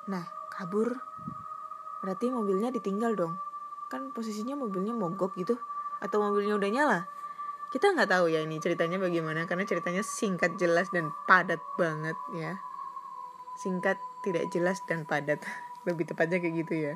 Nah 0.10 0.26
kabur 0.50 0.98
berarti 2.02 2.34
mobilnya 2.34 2.74
ditinggal 2.74 3.13
dong. 3.13 3.38
Kan 3.88 4.10
posisinya 4.12 4.58
mobilnya 4.58 4.91
mogok 4.91 5.38
gitu 5.38 5.56
atau 6.02 6.17
mobilnya 6.19 6.58
udah 6.58 6.69
nyala. 6.74 7.00
Kita 7.69 7.93
nggak 7.93 8.10
tahu 8.10 8.30
ya 8.34 8.41
ini 8.41 8.58
ceritanya 8.62 8.98
bagaimana 8.98 9.45
karena 9.45 9.65
ceritanya 9.65 10.02
singkat 10.02 10.58
jelas 10.58 10.89
dan 10.89 11.13
padat 11.30 11.62
banget 11.78 12.17
ya. 12.34 12.58
Singkat 13.56 14.02
tidak 14.26 14.50
jelas 14.52 14.82
dan 14.89 15.06
padat. 15.06 15.41
Lebih 15.88 16.10
tepatnya 16.10 16.41
kayak 16.41 16.56
gitu 16.65 16.74
ya. 16.74 16.93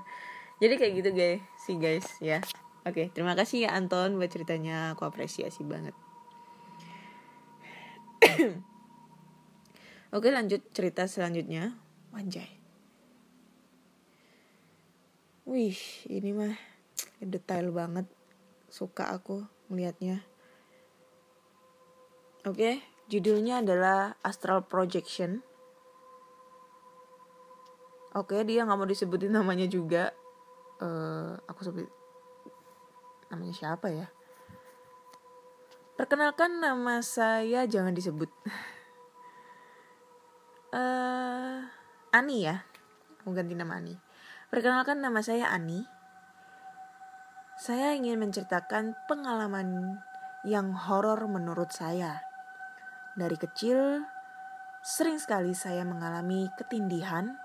Jadi 0.59 0.73
kayak 0.75 0.93
gitu 0.99 1.09
guys 1.15 1.41
sih 1.55 1.79
guys 1.79 2.19
ya 2.19 2.43
oke 2.89 3.13
terima 3.13 3.37
kasih 3.37 3.69
ya 3.69 3.77
Anton 3.77 4.17
buat 4.17 4.33
ceritanya. 4.33 4.97
Aku 4.97 5.05
apresiasi 5.05 5.61
banget. 5.63 5.93
Oke 10.17 10.33
lanjut 10.33 10.65
cerita 10.73 11.05
selanjutnya. 11.05 11.77
Wanjay 12.09 12.59
wih 15.49 15.81
ini 16.05 16.29
mah 16.29 16.53
detail 17.17 17.73
banget. 17.73 18.05
Suka 18.69 19.09
aku 19.09 19.41
melihatnya. 19.73 20.21
Oke 22.45 22.85
judulnya 23.09 23.65
adalah 23.65 24.13
astral 24.21 24.69
projection. 24.69 25.41
Oke, 28.09 28.41
dia 28.41 28.65
nggak 28.65 28.77
mau 28.77 28.89
disebutin 28.89 29.33
namanya 29.33 29.69
juga. 29.69 30.13
eh 30.79 31.33
aku 31.45 31.61
sebut 31.61 31.85
namanya 33.29 33.53
siapa 33.53 33.87
ya? 33.93 34.09
Perkenalkan 35.95 36.61
nama 36.61 37.01
saya 37.05 37.69
jangan 37.69 37.93
disebut. 37.93 38.29
eh 40.77 41.57
Ani 42.09 42.37
ya. 42.41 42.65
Aku 43.21 43.37
ganti 43.37 43.53
nama 43.53 43.77
Ani. 43.77 43.93
Perkenalkan 44.49 44.97
nama 44.97 45.21
saya 45.21 45.53
Ani. 45.53 45.85
Saya 47.59 47.93
ingin 47.93 48.17
menceritakan 48.17 48.97
pengalaman 49.05 49.99
yang 50.47 50.73
horor 50.73 51.19
menurut 51.27 51.69
saya. 51.69 52.23
Dari 53.19 53.35
kecil, 53.35 54.07
sering 54.79 55.19
sekali 55.19 55.51
saya 55.51 55.83
mengalami 55.83 56.47
ketindihan 56.55 57.35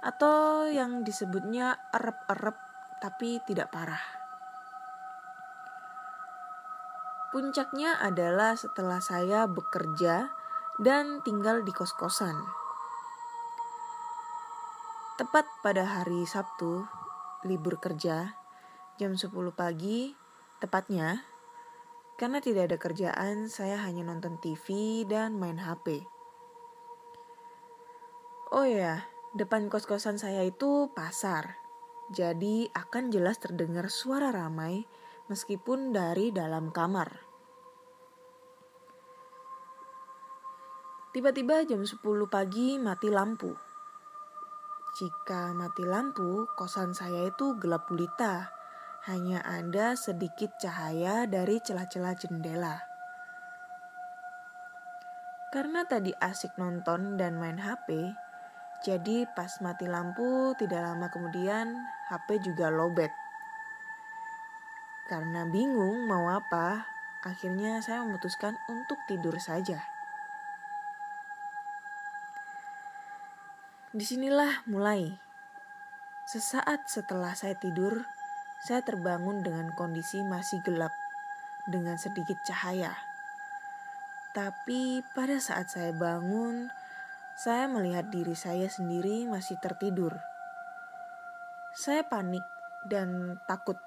atau 0.00 0.70
yang 0.70 1.02
disebutnya 1.02 1.74
erep-erep 1.90 2.56
tapi 3.02 3.42
tidak 3.44 3.74
parah. 3.74 4.15
Puncaknya 7.36 8.00
adalah 8.00 8.56
setelah 8.56 8.96
saya 9.04 9.44
bekerja 9.44 10.32
dan 10.80 11.20
tinggal 11.20 11.60
di 11.60 11.68
kos-kosan. 11.68 12.32
Tepat 15.20 15.44
pada 15.60 15.84
hari 15.84 16.24
Sabtu, 16.24 16.88
libur 17.44 17.76
kerja, 17.76 18.32
jam 18.96 19.20
10 19.20 19.52
pagi, 19.52 20.16
tepatnya, 20.64 21.28
karena 22.16 22.40
tidak 22.40 22.72
ada 22.72 22.80
kerjaan, 22.80 23.52
saya 23.52 23.84
hanya 23.84 24.08
nonton 24.08 24.40
TV 24.40 25.04
dan 25.04 25.36
main 25.36 25.60
HP. 25.60 26.08
Oh 28.48 28.64
ya, 28.64 29.12
Depan 29.36 29.68
kos-kosan 29.68 30.16
saya 30.16 30.40
itu 30.48 30.88
pasar, 30.96 31.60
jadi 32.08 32.72
akan 32.72 33.12
jelas 33.12 33.36
terdengar 33.36 33.92
suara 33.92 34.32
ramai 34.32 34.88
meskipun 35.28 35.92
dari 35.92 36.32
dalam 36.32 36.72
kamar. 36.72 37.25
Tiba-tiba 41.16 41.64
jam 41.64 41.80
10 41.80 41.96
pagi 42.28 42.76
mati 42.76 43.08
lampu. 43.08 43.48
Jika 45.00 45.56
mati 45.56 45.80
lampu, 45.80 46.44
kosan 46.52 46.92
saya 46.92 47.32
itu 47.32 47.56
gelap 47.56 47.88
gulita. 47.88 48.52
Hanya 49.08 49.40
ada 49.40 49.96
sedikit 49.96 50.60
cahaya 50.60 51.24
dari 51.24 51.56
celah-celah 51.64 52.12
jendela. 52.20 52.84
Karena 55.48 55.88
tadi 55.88 56.12
asik 56.12 56.60
nonton 56.60 57.16
dan 57.16 57.40
main 57.40 57.64
HP, 57.64 58.12
jadi 58.84 59.24
pas 59.32 59.56
mati 59.64 59.88
lampu 59.88 60.52
tidak 60.60 60.84
lama 60.84 61.08
kemudian 61.08 61.80
HP 62.12 62.44
juga 62.44 62.68
lobet. 62.68 63.16
Karena 65.08 65.48
bingung 65.48 66.04
mau 66.04 66.28
apa, 66.28 66.84
akhirnya 67.24 67.80
saya 67.80 68.04
memutuskan 68.04 68.60
untuk 68.68 69.00
tidur 69.08 69.40
saja. 69.40 69.95
Di 73.96 74.04
sinilah 74.04 74.68
mulai. 74.68 75.08
Sesaat 76.28 76.84
setelah 76.84 77.32
saya 77.32 77.56
tidur, 77.56 78.04
saya 78.60 78.84
terbangun 78.84 79.40
dengan 79.40 79.72
kondisi 79.72 80.20
masih 80.20 80.60
gelap, 80.60 80.92
dengan 81.64 81.96
sedikit 81.96 82.36
cahaya. 82.44 82.92
Tapi 84.36 85.00
pada 85.16 85.40
saat 85.40 85.72
saya 85.72 85.96
bangun, 85.96 86.68
saya 87.40 87.72
melihat 87.72 88.12
diri 88.12 88.36
saya 88.36 88.68
sendiri 88.68 89.24
masih 89.32 89.56
tertidur. 89.64 90.12
Saya 91.72 92.04
panik 92.04 92.44
dan 92.92 93.40
takut 93.48 93.80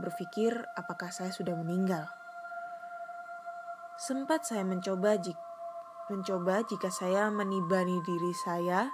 berpikir 0.00 0.64
apakah 0.80 1.12
saya 1.12 1.28
sudah 1.28 1.52
meninggal. 1.60 2.08
Sempat 4.00 4.48
saya 4.48 4.64
mencoba 4.64 5.20
jik 5.20 5.36
mencoba 6.10 6.60
jika 6.66 6.92
saya 6.92 7.32
menibani 7.32 8.02
diri 8.04 8.32
saya 8.34 8.90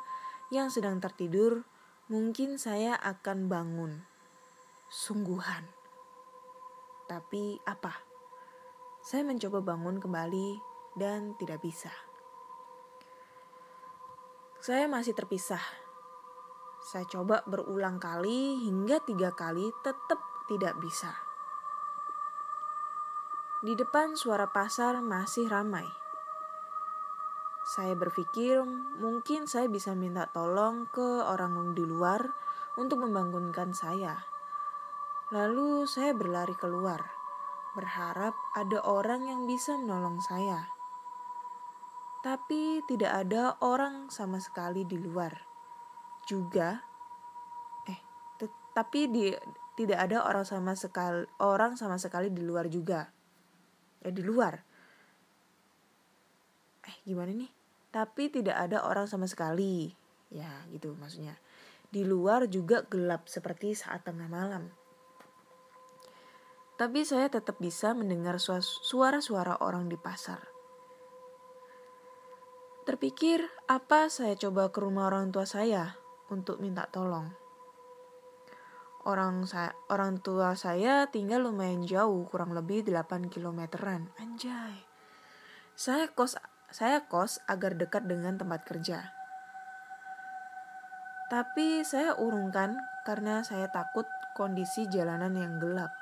yang 0.49 0.73
sedang 0.73 0.97
tertidur, 1.01 1.69
mungkin 2.09 2.57
saya 2.57 2.97
akan 2.97 3.53
bangun. 3.53 3.93
Sungguhan. 4.89 5.69
Tapi 7.05 7.61
apa? 7.69 7.93
Saya 9.05 9.25
mencoba 9.25 9.61
bangun 9.61 10.01
kembali 10.01 10.61
dan 10.97 11.37
tidak 11.37 11.61
bisa. 11.61 11.93
Saya 14.59 14.89
masih 14.89 15.13
terpisah. 15.13 15.63
Saya 16.81 17.05
coba 17.05 17.45
berulang 17.45 18.01
kali 18.01 18.65
hingga 18.65 19.05
tiga 19.05 19.33
kali 19.37 19.69
tetap 19.85 20.21
tidak 20.49 20.77
bisa. 20.81 21.13
Di 23.61 23.77
depan 23.77 24.17
suara 24.17 24.49
pasar 24.49 25.05
masih 25.05 25.51
ramai. 25.51 26.08
Saya 27.69 27.93
berpikir 27.93 28.65
mungkin 28.97 29.45
saya 29.45 29.69
bisa 29.69 29.93
minta 29.93 30.25
tolong 30.33 30.89
ke 30.89 31.21
orang 31.21 31.77
di 31.77 31.85
luar 31.85 32.33
untuk 32.81 33.05
membangunkan 33.05 33.77
saya. 33.77 34.25
Lalu 35.29 35.85
saya 35.85 36.17
berlari 36.17 36.57
keluar, 36.57 37.05
berharap 37.77 38.33
ada 38.57 38.81
orang 38.89 39.29
yang 39.29 39.45
bisa 39.45 39.77
menolong 39.77 40.17
saya. 40.25 40.65
Tapi 42.25 42.81
tidak 42.89 43.29
ada 43.29 43.61
orang 43.61 44.09
sama 44.09 44.41
sekali 44.41 44.89
di 44.89 44.97
luar. 44.97 45.37
Juga 46.25 46.81
eh 47.85 48.01
tapi 48.73 49.13
di 49.13 49.29
tidak 49.77 50.09
ada 50.09 50.25
orang 50.25 50.49
sama 50.49 50.73
sekali 50.73 51.29
orang 51.45 51.77
sama 51.77 52.01
sekali 52.01 52.33
di 52.33 52.41
luar 52.41 52.65
juga 52.73 53.13
eh 54.01 54.13
di 54.13 54.25
luar 54.25 54.57
eh 56.89 56.97
gimana 57.05 57.33
nih 57.37 57.58
tapi 57.95 58.29
tidak 58.29 58.57
ada 58.57 58.85
orang 58.85 59.09
sama 59.09 59.25
sekali 59.25 59.93
ya 60.29 60.65
gitu 60.73 60.93
maksudnya 60.97 61.37
di 61.89 62.05
luar 62.05 62.45
juga 62.49 62.85
gelap 62.85 63.29
seperti 63.29 63.73
saat 63.73 64.05
tengah 64.05 64.29
malam 64.29 64.69
tapi 66.79 67.03
saya 67.03 67.27
tetap 67.27 67.59
bisa 67.59 67.91
mendengar 67.91 68.39
suara-suara 68.39 69.59
orang 69.59 69.91
di 69.91 69.99
pasar. 69.99 70.39
Terpikir, 72.87 73.43
apa 73.67 74.07
saya 74.07 74.39
coba 74.39 74.71
ke 74.71 74.79
rumah 74.79 75.11
orang 75.11 75.35
tua 75.35 75.43
saya 75.43 75.99
untuk 76.31 76.63
minta 76.63 76.87
tolong. 76.87 77.35
Orang 79.03 79.43
saya, 79.51 79.75
orang 79.91 80.23
tua 80.23 80.55
saya 80.55 81.11
tinggal 81.11 81.51
lumayan 81.51 81.83
jauh, 81.83 82.23
kurang 82.31 82.55
lebih 82.55 82.87
8 82.87 83.27
kilometeran. 83.27 84.15
Anjay. 84.15 84.87
Saya 85.75 86.15
kos 86.15 86.39
saya 86.69 87.01
kos 87.09 87.41
agar 87.49 87.77
dekat 87.77 88.05
dengan 88.05 88.37
tempat 88.37 88.61
kerja. 88.65 89.13
Tapi 91.29 91.85
saya 91.85 92.17
urungkan 92.17 92.77
karena 93.05 93.45
saya 93.45 93.69
takut 93.69 94.09
kondisi 94.37 94.89
jalanan 94.89 95.37
yang 95.37 95.61
gelap. 95.61 95.93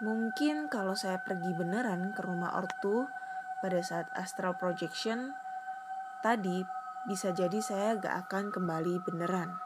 Mungkin 0.00 0.68
kalau 0.68 0.92
saya 0.92 1.24
pergi 1.24 1.56
beneran 1.56 2.12
ke 2.12 2.20
rumah 2.20 2.52
ortu 2.56 3.08
pada 3.64 3.80
saat 3.80 4.12
astral 4.12 4.60
projection 4.60 5.32
tadi 6.20 6.64
bisa 7.08 7.32
jadi 7.32 7.60
saya 7.64 7.96
gak 7.96 8.28
akan 8.28 8.52
kembali 8.52 9.00
beneran. 9.08 9.56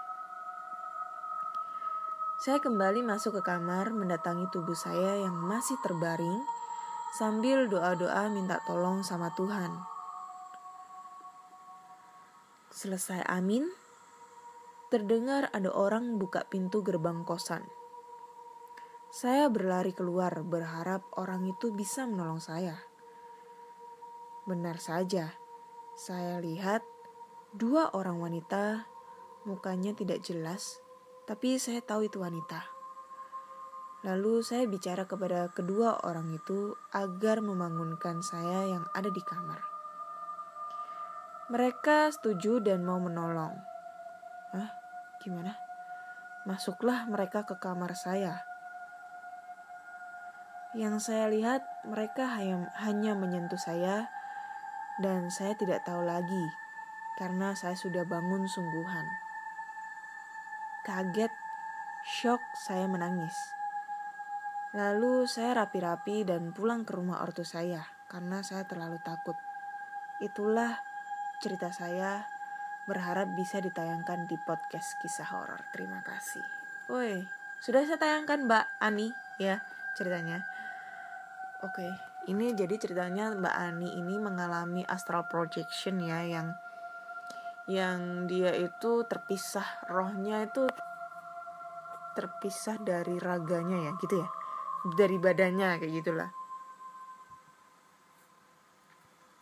Saya 2.40 2.62
kembali 2.62 3.05
masuk 3.05 3.42
ke 3.42 3.53
kamar 3.53 3.90
mendatangi 3.92 4.49
tubuh 4.55 4.79
saya 4.79 5.18
yang 5.18 5.35
masih 5.35 5.77
terbaring 5.83 6.60
sambil 7.11 7.66
doa-doa 7.66 8.31
minta 8.31 8.62
tolong 8.62 9.03
sama 9.03 9.35
Tuhan. 9.35 9.75
Selesai 12.70 13.27
amin, 13.27 13.66
terdengar 14.94 15.51
ada 15.51 15.75
orang 15.75 16.23
buka 16.23 16.46
pintu 16.46 16.87
gerbang 16.87 17.27
kosan. 17.27 17.66
Saya 19.11 19.51
berlari 19.51 19.90
keluar 19.90 20.46
berharap 20.46 21.03
orang 21.18 21.51
itu 21.51 21.75
bisa 21.75 22.07
menolong 22.07 22.38
saya. 22.38 22.79
Benar 24.46 24.79
saja, 24.79 25.35
saya 25.99 26.38
lihat 26.38 26.87
dua 27.51 27.90
orang 27.90 28.23
wanita, 28.23 28.87
mukanya 29.42 29.90
tidak 29.99 30.23
jelas, 30.23 30.79
tapi 31.27 31.59
saya 31.59 31.83
tahu 31.83 32.07
itu 32.07 32.23
wanita. 32.23 32.80
Lalu 34.01 34.41
saya 34.41 34.65
bicara 34.65 35.05
kepada 35.05 35.53
kedua 35.53 36.01
orang 36.09 36.33
itu 36.33 36.73
agar 36.97 37.45
membangunkan 37.45 38.25
saya 38.25 38.65
yang 38.65 38.85
ada 38.97 39.13
di 39.13 39.21
kamar. 39.21 39.61
Mereka 41.53 42.09
setuju 42.17 42.65
dan 42.65 42.81
mau 42.81 42.97
menolong. 42.97 43.53
Hah? 44.57 44.71
Gimana? 45.21 45.53
Masuklah 46.49 47.05
mereka 47.13 47.45
ke 47.45 47.61
kamar 47.61 47.93
saya. 47.93 48.41
Yang 50.73 51.13
saya 51.13 51.29
lihat 51.29 51.61
mereka 51.85 52.25
hanya 52.81 53.13
menyentuh 53.13 53.61
saya 53.61 54.09
dan 55.05 55.29
saya 55.29 55.53
tidak 55.61 55.85
tahu 55.85 56.01
lagi 56.09 56.47
karena 57.21 57.53
saya 57.53 57.77
sudah 57.77 58.09
bangun 58.09 58.49
sungguhan. 58.49 59.05
Kaget, 60.89 61.35
shock, 62.01 62.41
saya 62.57 62.89
menangis. 62.89 63.60
Lalu 64.70 65.26
saya 65.26 65.66
rapi-rapi 65.66 66.22
dan 66.22 66.54
pulang 66.54 66.87
ke 66.87 66.94
rumah 66.94 67.26
ortu 67.26 67.42
saya 67.42 67.83
karena 68.06 68.38
saya 68.46 68.62
terlalu 68.62 69.02
takut. 69.02 69.35
Itulah 70.22 70.78
cerita 71.42 71.74
saya 71.74 72.22
berharap 72.87 73.35
bisa 73.35 73.59
ditayangkan 73.59 74.30
di 74.30 74.38
podcast 74.46 74.94
kisah 75.02 75.26
horor. 75.35 75.59
Terima 75.74 76.06
kasih. 76.06 76.46
Woi, 76.87 77.26
sudah 77.59 77.83
saya 77.83 77.98
tayangkan 77.98 78.46
Mbak 78.46 78.66
Ani 78.78 79.11
ya 79.42 79.59
ceritanya. 79.98 80.46
Oke, 81.66 81.90
ini 82.30 82.54
jadi 82.54 82.78
ceritanya 82.78 83.35
Mbak 83.35 83.56
Ani 83.59 83.98
ini 83.98 84.22
mengalami 84.22 84.87
astral 84.87 85.26
projection 85.26 85.98
ya 85.98 86.22
yang 86.22 86.54
yang 87.66 88.30
dia 88.30 88.54
itu 88.54 89.02
terpisah 89.02 89.87
rohnya 89.90 90.46
itu 90.46 90.66
terpisah 92.14 92.78
dari 92.83 93.18
raganya 93.18 93.90
ya 93.90 93.92
gitu 94.02 94.14
ya 94.18 94.39
dari 94.85 95.16
badannya 95.21 95.77
kayak 95.81 95.93
gitulah. 96.01 96.31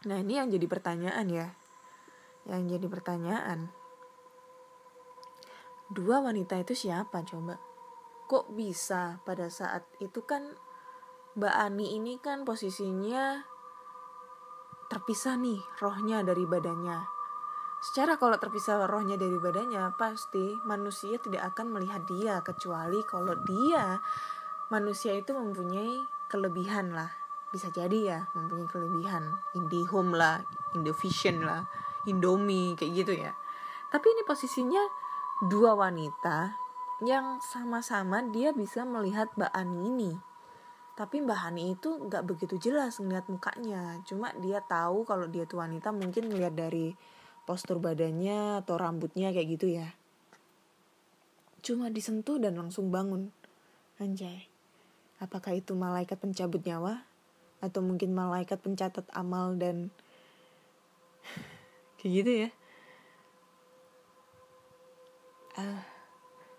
Nah 0.07 0.17
ini 0.23 0.39
yang 0.39 0.51
jadi 0.51 0.67
pertanyaan 0.67 1.27
ya. 1.31 1.47
Yang 2.47 2.63
jadi 2.79 2.87
pertanyaan. 2.87 3.61
Dua 5.89 6.21
wanita 6.21 6.59
itu 6.61 6.77
siapa 6.77 7.25
coba? 7.25 7.59
Kok 8.29 8.53
bisa 8.53 9.19
pada 9.25 9.49
saat 9.49 9.89
itu 10.05 10.21
kan 10.23 10.53
Mbak 11.39 11.55
Ani 11.55 11.97
ini 11.97 12.19
kan 12.19 12.45
posisinya 12.45 13.41
terpisah 14.89 15.37
nih 15.37 15.61
rohnya 15.81 16.25
dari 16.25 16.45
badannya. 16.45 17.19
Secara 17.79 18.19
kalau 18.19 18.35
terpisah 18.43 18.91
rohnya 18.91 19.15
dari 19.15 19.39
badannya, 19.39 19.95
pasti 19.95 20.59
manusia 20.67 21.15
tidak 21.23 21.55
akan 21.55 21.79
melihat 21.79 22.03
dia 22.11 22.43
kecuali 22.43 22.99
kalau 23.07 23.39
dia 23.47 24.03
manusia 24.69 25.17
itu 25.17 25.33
mempunyai 25.33 26.05
kelebihan 26.29 26.93
lah. 26.93 27.13
Bisa 27.49 27.73
jadi 27.73 27.99
ya, 28.05 28.19
mempunyai 28.37 28.69
kelebihan. 28.69 29.25
Indihome 29.57 30.13
lah, 30.13 30.45
Indovision 30.77 31.45
lah, 31.45 31.65
Indomie 32.05 32.77
kayak 32.77 32.93
gitu 32.93 33.13
ya. 33.17 33.33
Tapi 33.89 34.07
ini 34.13 34.23
posisinya 34.29 34.85
dua 35.49 35.73
wanita 35.73 36.53
yang 37.01 37.39
sama-sama 37.41 38.21
dia 38.29 38.51
bisa 38.53 38.85
melihat 38.85 39.33
Mbak 39.39 39.53
Ani 39.55 39.79
ini. 39.89 40.13
Tapi 40.99 41.23
Mbak 41.23 41.39
Hani 41.39 41.79
itu 41.79 41.95
nggak 41.95 42.27
begitu 42.27 42.59
jelas 42.59 42.99
ngeliat 42.99 43.31
mukanya. 43.31 44.03
Cuma 44.03 44.35
dia 44.43 44.59
tahu 44.67 45.07
kalau 45.07 45.31
dia 45.31 45.47
tuh 45.47 45.63
wanita 45.63 45.95
mungkin 45.95 46.27
ngeliat 46.27 46.59
dari 46.59 46.91
postur 47.47 47.79
badannya 47.79 48.61
atau 48.67 48.75
rambutnya 48.75 49.31
kayak 49.31 49.49
gitu 49.57 49.79
ya. 49.79 49.95
Cuma 51.63 51.87
disentuh 51.89 52.43
dan 52.43 52.59
langsung 52.59 52.91
bangun. 52.91 53.31
Anjay. 54.03 54.48
Apakah 55.19 55.55
itu 55.59 55.75
malaikat 55.75 56.19
pencabut 56.19 56.63
nyawa? 56.63 57.03
Atau 57.59 57.83
mungkin 57.83 58.15
malaikat 58.15 58.63
pencatat 58.63 59.07
amal 59.11 59.59
dan 59.59 59.91
kayak 61.99 62.13
gitu 62.23 62.31
ya. 62.47 62.51
Uh, 65.59 65.83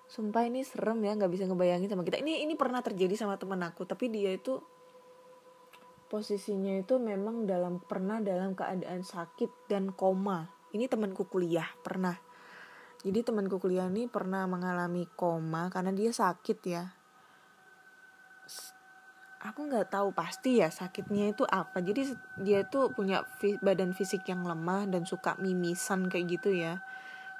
sumpah 0.10 0.43
ini 0.43 0.65
serem 0.65 1.00
ya 1.06 1.13
nggak 1.13 1.32
bisa 1.32 1.45
ngebayangin 1.45 1.88
sama 1.88 2.04
kita 2.04 2.19
ini 2.19 2.43
ini 2.43 2.58
pernah 2.58 2.82
terjadi 2.82 3.13
sama 3.13 3.38
temen 3.38 3.62
aku 3.62 3.88
tapi 3.88 4.12
dia 4.12 4.36
itu 4.36 4.60
posisinya 6.12 6.82
itu 6.82 6.98
memang 6.98 7.45
dalam 7.45 7.78
pernah 7.78 8.17
dalam 8.19 8.58
keadaan 8.58 9.06
sakit 9.06 9.72
dan 9.72 9.93
koma 9.93 10.50
ini 10.74 10.89
temanku 10.89 11.30
kuliah 11.30 11.69
pernah 11.86 12.17
jadi 13.06 13.22
temanku 13.22 13.62
kuliah 13.62 13.86
ini 13.88 14.10
pernah 14.10 14.50
mengalami 14.50 15.06
koma 15.13 15.69
karena 15.69 15.93
dia 15.93 16.10
sakit 16.10 16.60
ya 16.65 16.99
aku 19.39 19.71
nggak 19.71 19.88
tahu 19.95 20.12
pasti 20.12 20.60
ya 20.60 20.67
sakitnya 20.67 21.32
itu 21.32 21.47
apa. 21.47 21.80
Jadi 21.80 22.12
dia 22.36 22.67
tuh 22.67 22.91
punya 22.91 23.23
badan 23.63 23.95
fisik 23.95 24.28
yang 24.28 24.43
lemah 24.43 24.88
dan 24.91 25.08
suka 25.08 25.39
mimisan 25.39 26.12
kayak 26.12 26.39
gitu 26.39 26.52
ya. 26.52 26.84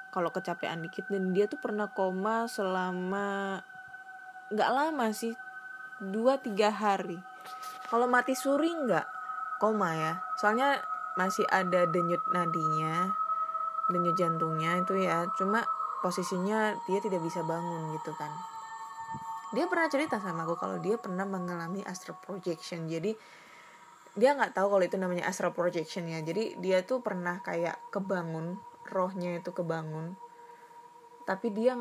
Kalau 0.10 0.32
kecapean 0.32 0.82
dikit. 0.82 1.06
Dan 1.12 1.36
dia 1.36 1.46
tuh 1.52 1.60
pernah 1.60 1.92
koma 1.92 2.48
selama 2.48 3.60
nggak 4.50 4.72
lama 4.72 5.06
sih 5.12 5.36
dua 6.00 6.40
tiga 6.40 6.72
hari. 6.72 7.20
Kalau 7.92 8.08
mati 8.08 8.34
suri 8.34 8.72
nggak 8.72 9.08
koma 9.60 9.92
ya. 9.94 10.14
Soalnya 10.40 10.80
masih 11.20 11.44
ada 11.52 11.84
denyut 11.84 12.24
nadinya 12.32 13.12
denyut 13.92 14.16
jantungnya 14.16 14.80
itu 14.80 15.04
ya. 15.04 15.28
Cuma 15.36 15.68
posisinya 16.00 16.80
dia 16.88 17.00
tidak 17.04 17.20
bisa 17.20 17.44
bangun 17.44 17.92
gitu 17.92 18.16
kan 18.16 18.32
dia 19.50 19.66
pernah 19.66 19.90
cerita 19.90 20.22
sama 20.22 20.46
aku 20.46 20.56
kalau 20.58 20.78
dia 20.78 21.02
pernah 21.02 21.26
mengalami 21.26 21.82
astral 21.82 22.22
projection. 22.22 22.86
Jadi 22.86 23.18
dia 24.14 24.38
nggak 24.38 24.54
tahu 24.54 24.78
kalau 24.78 24.84
itu 24.86 24.98
namanya 25.02 25.26
astral 25.26 25.58
projection 25.58 26.06
ya. 26.06 26.22
Jadi 26.22 26.58
dia 26.62 26.86
tuh 26.86 27.02
pernah 27.02 27.42
kayak 27.42 27.78
kebangun 27.90 28.62
rohnya 28.86 29.42
itu 29.42 29.50
kebangun. 29.50 30.14
Tapi 31.26 31.50
dia 31.50 31.78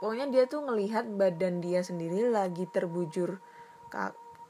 pokoknya 0.00 0.32
dia 0.32 0.44
tuh 0.48 0.64
ngelihat 0.64 1.04
badan 1.12 1.60
dia 1.60 1.84
sendiri 1.84 2.32
lagi 2.32 2.64
terbujur 2.68 3.40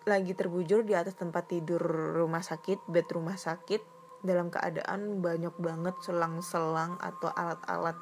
lagi 0.03 0.35
terbujur 0.35 0.83
di 0.83 0.95
atas 0.99 1.15
tempat 1.15 1.51
tidur 1.51 1.83
rumah 2.15 2.43
sakit 2.43 2.87
bed 2.87 3.07
rumah 3.11 3.39
sakit. 3.39 3.83
Dalam 4.23 4.55
keadaan 4.55 5.19
banyak 5.19 5.59
banget 5.59 5.99
selang-selang 5.99 6.95
atau 7.03 7.27
alat-alat 7.27 7.99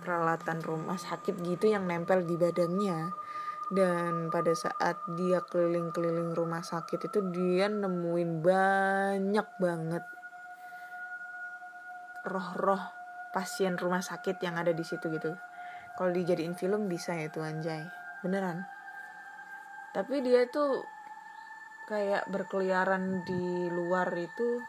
peralatan 0.00 0.64
rumah 0.64 0.96
sakit 0.96 1.44
gitu 1.44 1.68
yang 1.68 1.84
nempel 1.84 2.24
di 2.24 2.40
badannya 2.40 3.27
dan 3.68 4.32
pada 4.32 4.56
saat 4.56 4.96
dia 5.16 5.44
keliling-keliling 5.44 6.32
rumah 6.32 6.64
sakit 6.64 7.12
itu 7.12 7.20
dia 7.28 7.68
nemuin 7.68 8.40
banyak 8.40 9.48
banget 9.60 10.04
roh-roh 12.24 12.80
pasien 13.32 13.76
rumah 13.76 14.00
sakit 14.00 14.40
yang 14.40 14.56
ada 14.56 14.72
di 14.72 14.84
situ 14.84 15.08
gitu. 15.12 15.36
Kalau 15.96 16.10
dijadiin 16.14 16.54
film 16.54 16.86
bisa 16.86 17.16
ya 17.16 17.28
tuh 17.28 17.42
anjay. 17.42 17.82
Beneran. 18.22 18.64
Tapi 19.92 20.22
dia 20.22 20.46
tuh 20.46 20.84
kayak 21.88 22.28
berkeliaran 22.28 23.24
di 23.24 23.72
luar 23.72 24.12
itu 24.14 24.60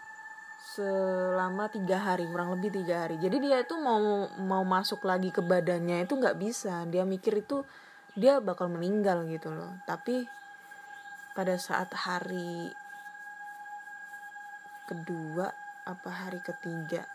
selama 0.60 1.72
tiga 1.72 2.00
hari 2.00 2.28
kurang 2.28 2.56
lebih 2.58 2.84
tiga 2.84 3.08
hari. 3.08 3.20
Jadi 3.20 3.38
dia 3.40 3.64
itu 3.64 3.76
mau 3.80 4.28
mau 4.40 4.64
masuk 4.64 5.04
lagi 5.08 5.32
ke 5.32 5.44
badannya 5.44 6.04
itu 6.08 6.16
nggak 6.16 6.40
bisa. 6.40 6.84
Dia 6.88 7.04
mikir 7.08 7.44
itu 7.44 7.64
dia 8.18 8.42
bakal 8.42 8.72
meninggal 8.72 9.26
gitu 9.30 9.54
loh. 9.54 9.78
Tapi 9.86 10.26
pada 11.38 11.56
saat 11.60 11.94
hari 11.94 12.74
kedua 14.90 15.54
apa 15.86 16.10
hari 16.10 16.42
ketiga 16.42 17.06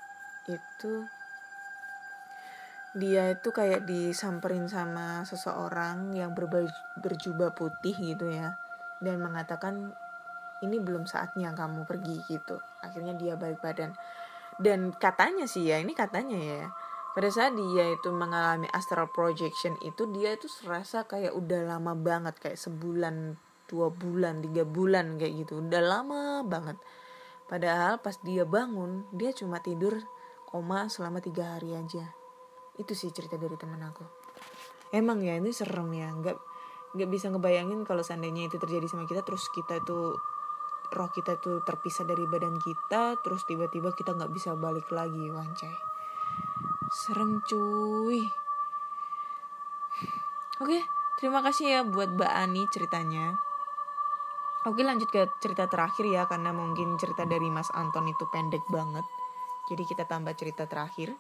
itu 0.47 1.07
dia 2.95 3.35
itu 3.35 3.51
kayak 3.51 3.83
disamperin 3.91 4.71
sama 4.71 5.27
seseorang 5.27 6.15
yang 6.15 6.31
berjubah 7.03 7.51
putih 7.59 7.95
gitu 7.99 8.31
ya. 8.31 8.55
Dan 9.03 9.19
mengatakan 9.19 9.91
ini 10.63 10.79
belum 10.79 11.11
saatnya 11.11 11.51
kamu 11.53 11.83
pergi 11.85 12.23
gitu. 12.31 12.63
Akhirnya 12.79 13.19
dia 13.19 13.35
balik 13.35 13.59
badan. 13.59 13.91
Dan 14.55 14.95
katanya 14.95 15.51
sih 15.51 15.67
ya 15.67 15.83
ini 15.83 15.91
katanya 15.99 16.39
ya 16.39 16.71
pada 17.15 17.31
saat 17.31 17.55
dia 17.55 17.95
itu 17.95 18.11
mengalami 18.11 18.67
astral 18.75 19.07
projection 19.07 19.79
itu 19.87 20.11
dia 20.11 20.35
itu 20.35 20.51
serasa 20.51 21.07
kayak 21.07 21.31
udah 21.31 21.79
lama 21.79 21.95
banget 21.95 22.35
kayak 22.43 22.59
sebulan 22.59 23.39
dua 23.71 23.95
bulan 23.95 24.43
tiga 24.43 24.67
bulan 24.67 25.15
kayak 25.15 25.47
gitu. 25.47 25.63
Udah 25.63 25.79
lama 25.79 26.43
banget. 26.43 26.75
Padahal 27.47 28.03
pas 28.03 28.19
dia 28.27 28.43
bangun 28.43 29.07
dia 29.15 29.31
cuma 29.31 29.63
tidur 29.63 30.03
koma 30.51 30.91
selama 30.91 31.23
tiga 31.23 31.55
hari 31.55 31.79
aja. 31.79 32.03
Itu 32.75 32.99
sih 32.99 33.15
cerita 33.15 33.39
dari 33.39 33.55
temen 33.55 33.79
aku. 33.79 34.03
Emang 34.91 35.23
ya 35.23 35.39
ini 35.39 35.55
serem 35.55 35.95
ya. 35.95 36.11
Nggak 36.11 36.35
nggak 36.99 37.11
bisa 37.11 37.31
ngebayangin 37.31 37.87
kalau 37.87 38.03
seandainya 38.03 38.51
itu 38.51 38.59
terjadi 38.59 38.91
sama 38.91 39.07
kita 39.07 39.23
terus 39.23 39.47
kita 39.55 39.79
itu 39.83 40.19
roh 40.95 41.11
kita 41.11 41.39
tuh 41.43 41.63
terpisah 41.67 42.07
dari 42.07 42.23
badan 42.27 42.55
kita 42.63 43.19
terus 43.23 43.43
tiba-tiba 43.51 43.91
kita 43.99 44.15
nggak 44.15 44.31
bisa 44.31 44.55
balik 44.55 44.87
lagi 44.95 45.27
wancai 45.27 45.94
serem 47.05 47.45
cuy. 47.45 48.25
Oke 50.65 50.81
terima 51.21 51.45
kasih 51.45 51.65
ya 51.69 51.81
buat 51.85 52.17
Mbak 52.17 52.33
Ani 52.33 52.65
ceritanya. 52.73 53.37
Oke 54.65 54.81
lanjut 54.81 55.13
ke 55.13 55.29
cerita 55.45 55.69
terakhir 55.69 56.09
ya 56.09 56.25
karena 56.25 56.57
mungkin 56.57 56.97
cerita 56.97 57.29
dari 57.29 57.45
Mas 57.53 57.69
Anton 57.77 58.09
itu 58.09 58.25
pendek 58.33 58.65
banget. 58.73 59.05
Jadi 59.69 59.85
kita 59.85 60.09
tambah 60.09 60.33
cerita 60.33 60.65
terakhir. 60.65 61.13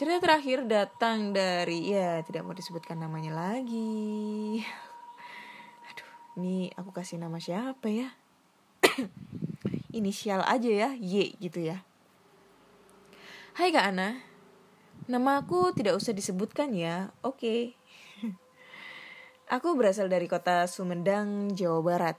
Cerita 0.00 0.16
terakhir 0.24 0.64
datang 0.64 1.36
dari 1.36 1.92
ya 1.92 2.24
tidak 2.24 2.48
mau 2.48 2.56
disebutkan 2.56 3.04
namanya 3.04 3.36
lagi. 3.36 4.64
Aduh 5.92 6.40
ini 6.40 6.72
aku 6.72 6.88
kasih 6.96 7.20
nama 7.20 7.36
siapa 7.36 7.92
ya? 7.92 8.16
Inisial 9.98 10.40
aja 10.48 10.72
ya 10.72 10.96
Y 10.96 11.36
gitu 11.36 11.60
ya 11.60 11.84
Hai 13.60 13.76
Kak 13.76 13.92
Ana. 13.92 14.16
Nama 15.04 15.44
aku 15.44 15.76
tidak 15.76 16.00
usah 16.00 16.16
disebutkan 16.16 16.72
ya. 16.72 17.12
Oke. 17.20 17.76
Aku 19.60 19.76
berasal 19.76 20.08
dari 20.08 20.24
kota 20.32 20.64
Sumedang, 20.64 21.52
Jawa 21.52 21.84
Barat. 21.84 22.16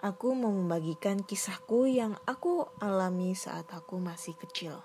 Aku 0.00 0.32
mau 0.32 0.48
membagikan 0.48 1.20
kisahku 1.20 1.84
yang 1.84 2.16
aku 2.24 2.72
alami 2.80 3.36
saat 3.36 3.68
aku 3.68 4.00
masih 4.00 4.32
kecil. 4.40 4.80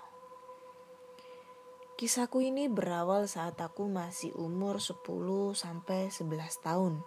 Kisahku 1.96 2.44
ini 2.44 2.68
berawal 2.68 3.24
saat 3.32 3.56
aku 3.64 3.88
masih 3.88 4.36
umur 4.36 4.76
10 4.76 4.92
sampai 5.56 6.12
11 6.12 6.36
tahun. 6.60 7.00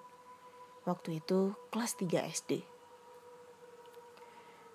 Waktu 0.90 1.22
itu 1.22 1.54
kelas 1.70 2.02
3 2.02 2.26
SD. 2.34 2.66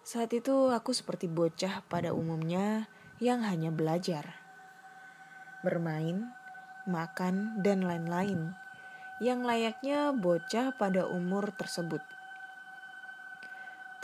Saat 0.06 0.30
itu 0.30 0.70
aku 0.70 0.94
seperti 0.94 1.26
bocah 1.26 1.82
pada 1.90 2.14
umumnya 2.14 2.86
yang 3.16 3.40
hanya 3.44 3.72
belajar, 3.72 4.36
bermain, 5.64 6.28
makan, 6.84 7.64
dan 7.64 7.80
lain-lain 7.82 8.52
yang 9.16 9.40
layaknya 9.48 10.12
bocah 10.12 10.76
pada 10.76 11.08
umur 11.08 11.48
tersebut. 11.56 12.04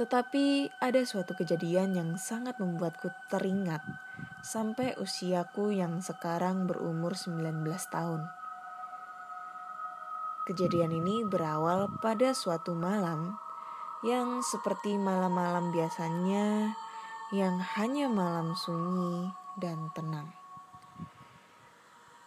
Tetapi 0.01 0.73
ada 0.81 1.05
suatu 1.05 1.37
kejadian 1.37 1.93
yang 1.93 2.11
sangat 2.17 2.57
membuatku 2.57 3.13
teringat 3.29 3.85
sampai 4.41 4.97
usiaku 4.97 5.77
yang 5.77 6.01
sekarang 6.01 6.65
berumur 6.65 7.13
19 7.13 7.69
tahun. 7.93 8.25
Kejadian 10.49 10.91
ini 10.91 11.23
berawal 11.29 11.93
pada 12.03 12.35
suatu 12.35 12.75
malam 12.75 13.39
yang 14.03 14.43
seperti 14.43 14.99
malam-malam 14.99 15.71
biasanya 15.71 16.75
yang 17.33 17.65
hanya 17.81 18.13
malam 18.13 18.53
sunyi 18.53 19.33
dan 19.57 19.89
tenang. 19.97 20.29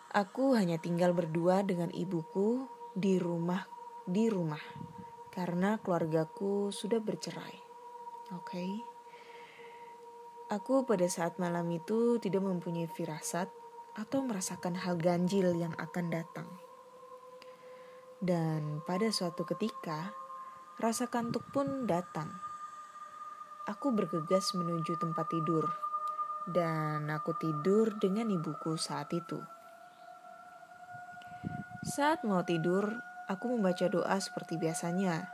Aku 0.10 0.58
hanya 0.58 0.82
tinggal 0.82 1.14
berdua 1.14 1.62
dengan 1.62 1.94
ibuku 1.94 2.66
di 2.98 3.22
rumah 3.22 3.70
di 4.10 4.26
rumah 4.34 4.62
karena 5.30 5.78
keluargaku 5.78 6.74
sudah 6.74 6.98
bercerai. 6.98 7.58
Oke. 8.34 8.82
Aku 10.50 10.90
pada 10.90 11.06
saat 11.06 11.38
malam 11.38 11.70
itu 11.70 12.18
tidak 12.18 12.42
mempunyai 12.42 12.90
firasat 12.90 13.50
atau 13.94 14.26
merasakan 14.26 14.74
hal 14.74 14.98
ganjil 14.98 15.54
yang 15.54 15.78
akan 15.78 16.10
datang. 16.10 16.50
Dan 18.18 18.82
pada 18.90 19.14
suatu 19.14 19.46
ketika, 19.46 20.14
rasa 20.82 21.10
kantuk 21.14 21.46
pun 21.54 21.86
datang. 21.86 22.45
Aku 23.66 23.90
bergegas 23.90 24.54
menuju 24.54 25.02
tempat 25.02 25.26
tidur, 25.26 25.66
dan 26.46 27.10
aku 27.10 27.34
tidur 27.34 27.98
dengan 27.98 28.30
ibuku 28.30 28.78
saat 28.78 29.10
itu. 29.10 29.42
Saat 31.82 32.22
mau 32.22 32.46
tidur, 32.46 32.94
aku 33.26 33.58
membaca 33.58 33.90
doa 33.90 34.22
seperti 34.22 34.62
biasanya, 34.62 35.26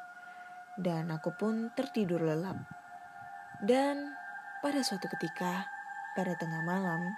dan 0.79 1.11
aku 1.11 1.35
pun 1.35 1.75
tertidur 1.75 2.23
lelap. 2.23 2.55
Dan 3.59 4.15
pada 4.63 4.79
suatu 4.79 5.11
ketika, 5.11 5.67
pada 6.15 6.31
tengah 6.39 6.63
malam, 6.63 7.11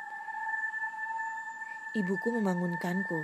ibuku 1.93 2.41
membangunkanku, 2.41 3.21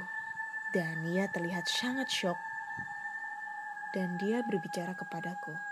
dan 0.77 1.01
ia 1.09 1.25
terlihat 1.33 1.65
sangat 1.65 2.05
syok. 2.05 2.37
Dan 3.97 4.21
dia 4.21 4.45
berbicara 4.45 4.93
kepadaku. 4.93 5.68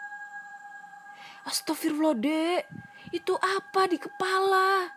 Astagfirullah, 1.47 2.19
dek. 2.19 2.67
Itu 3.15 3.39
apa 3.39 3.87
di 3.87 3.95
kepala? 3.95 4.91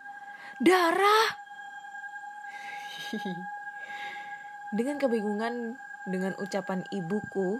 Darah. 0.59 1.27
Dengan 4.77 4.99
kebingungan, 4.99 5.79
dengan 6.07 6.35
ucapan 6.39 6.83
ibuku, 6.91 7.55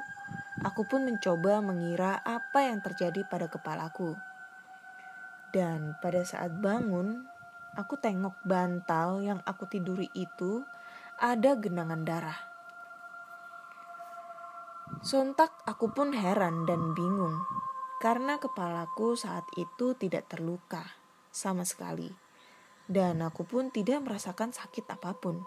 aku 0.63 0.83
pun 0.83 1.07
mencoba 1.07 1.63
mengira 1.63 2.19
apa 2.23 2.67
yang 2.67 2.83
terjadi 2.83 3.23
pada 3.27 3.47
kepalaku. 3.47 4.15
Dan 5.55 5.95
pada 5.99 6.23
saat 6.27 6.55
bangun, 6.55 7.27
aku 7.75 7.95
tengok 7.99 8.43
bantal 8.43 9.23
yang 9.23 9.39
aku 9.43 9.67
tiduri 9.71 10.07
itu 10.15 10.63
ada 11.19 11.55
genangan 11.59 12.03
darah. 12.07 12.39
Sontak 15.03 15.51
aku 15.67 15.91
pun 15.91 16.15
heran 16.15 16.63
dan 16.67 16.95
bingung 16.95 17.39
karena 18.01 18.41
kepalaku 18.41 19.13
saat 19.13 19.45
itu 19.61 19.93
tidak 19.93 20.25
terluka 20.25 20.81
sama 21.29 21.61
sekali. 21.61 22.09
Dan 22.89 23.21
aku 23.21 23.45
pun 23.45 23.69
tidak 23.69 24.01
merasakan 24.01 24.49
sakit 24.49 24.89
apa 24.89 25.13
pun. 25.13 25.45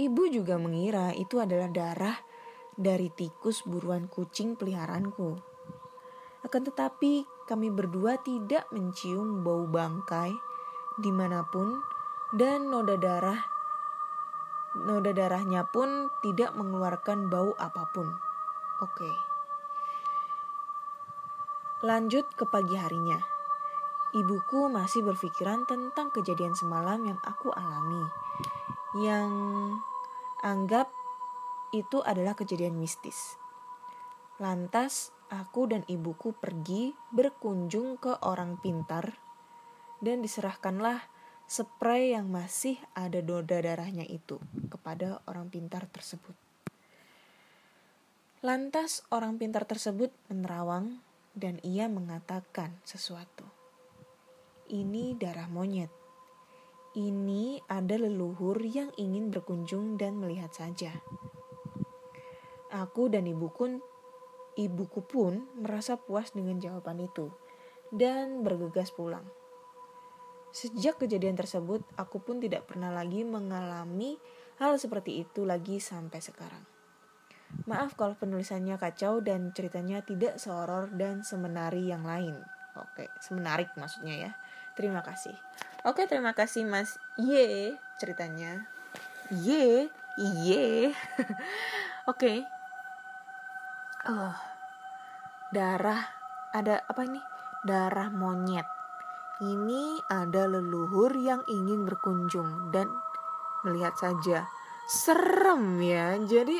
Ibu 0.00 0.32
juga 0.32 0.56
mengira 0.56 1.12
itu 1.12 1.38
adalah 1.38 1.68
darah 1.68 2.16
dari 2.74 3.12
tikus 3.12 3.62
buruan 3.68 4.08
kucing 4.08 4.56
peliharaanku. 4.56 5.38
Akan 6.42 6.64
tetapi 6.64 7.28
kami 7.44 7.68
berdua 7.68 8.16
tidak 8.24 8.64
mencium 8.72 9.44
bau 9.44 9.68
bangkai 9.68 10.32
di 10.98 11.12
mana 11.12 11.44
pun 11.52 11.78
dan 12.34 12.72
noda 12.72 12.96
darah 12.98 13.38
noda 14.74 15.14
darahnya 15.14 15.62
pun 15.70 16.10
tidak 16.26 16.50
mengeluarkan 16.58 17.30
bau 17.30 17.54
apa 17.54 17.86
pun. 17.94 18.10
Oke. 18.82 19.33
Lanjut 21.84 22.24
ke 22.32 22.48
pagi 22.48 22.80
harinya. 22.80 23.20
Ibuku 24.16 24.72
masih 24.72 25.04
berpikiran 25.04 25.68
tentang 25.68 26.08
kejadian 26.16 26.56
semalam 26.56 26.96
yang 27.04 27.20
aku 27.20 27.52
alami. 27.52 28.08
Yang 29.04 29.32
anggap 30.40 30.88
itu 31.76 32.00
adalah 32.00 32.32
kejadian 32.32 32.80
mistis. 32.80 33.36
Lantas 34.40 35.12
aku 35.28 35.68
dan 35.68 35.84
ibuku 35.84 36.32
pergi 36.32 36.96
berkunjung 37.12 38.00
ke 38.00 38.16
orang 38.24 38.56
pintar 38.64 39.20
dan 40.00 40.24
diserahkanlah 40.24 41.04
spray 41.44 42.16
yang 42.16 42.32
masih 42.32 42.80
ada 42.96 43.20
noda 43.20 43.60
darahnya 43.60 44.08
itu 44.08 44.40
kepada 44.72 45.20
orang 45.28 45.52
pintar 45.52 45.84
tersebut. 45.92 46.32
Lantas 48.40 49.04
orang 49.12 49.36
pintar 49.36 49.68
tersebut 49.68 50.08
menerawang 50.32 51.04
dan 51.34 51.58
ia 51.66 51.90
mengatakan 51.90 52.78
sesuatu. 52.86 53.44
Ini 54.70 55.18
darah 55.18 55.50
monyet. 55.50 55.90
Ini 56.94 57.58
ada 57.66 57.98
leluhur 57.98 58.62
yang 58.62 58.94
ingin 58.94 59.34
berkunjung 59.34 59.98
dan 59.98 60.14
melihat 60.16 60.54
saja. 60.54 60.94
Aku 62.70 63.10
dan 63.10 63.26
ibuku, 63.26 63.82
ibuku 64.54 65.02
pun 65.02 65.46
merasa 65.58 65.98
puas 65.98 66.30
dengan 66.30 66.62
jawaban 66.62 67.02
itu 67.02 67.34
dan 67.90 68.46
bergegas 68.46 68.94
pulang. 68.94 69.26
Sejak 70.54 71.02
kejadian 71.02 71.34
tersebut, 71.34 71.82
aku 71.98 72.22
pun 72.22 72.38
tidak 72.38 72.70
pernah 72.70 72.94
lagi 72.94 73.26
mengalami 73.26 74.14
hal 74.62 74.78
seperti 74.78 75.26
itu 75.26 75.42
lagi 75.42 75.82
sampai 75.82 76.22
sekarang. 76.22 76.73
Maaf 77.64 77.96
kalau 77.96 78.12
penulisannya 78.12 78.76
kacau 78.76 79.24
dan 79.24 79.48
ceritanya 79.56 80.04
tidak 80.04 80.36
seoror 80.36 80.92
dan 80.92 81.24
semenari 81.24 81.88
yang 81.88 82.04
lain. 82.04 82.36
Oke, 82.76 83.08
semenarik 83.22 83.72
maksudnya 83.80 84.28
ya. 84.28 84.32
Terima 84.76 85.00
kasih. 85.00 85.32
Oke, 85.86 86.04
terima 86.04 86.36
kasih 86.36 86.66
Mas 86.68 87.00
Y 87.16 87.72
ceritanya. 87.96 88.66
Y, 89.32 89.88
Y. 90.20 90.48
Oke. 92.10 92.44
Oh. 94.04 94.36
Darah 95.54 96.02
ada 96.50 96.82
apa 96.84 97.06
ini? 97.06 97.22
Darah 97.62 98.10
monyet. 98.10 98.66
Ini 99.38 100.02
ada 100.10 100.50
leluhur 100.50 101.14
yang 101.14 101.46
ingin 101.46 101.86
berkunjung 101.86 102.74
dan 102.74 102.90
melihat 103.62 103.94
saja. 103.94 104.50
Serem 104.90 105.78
ya. 105.78 106.18
Jadi 106.18 106.58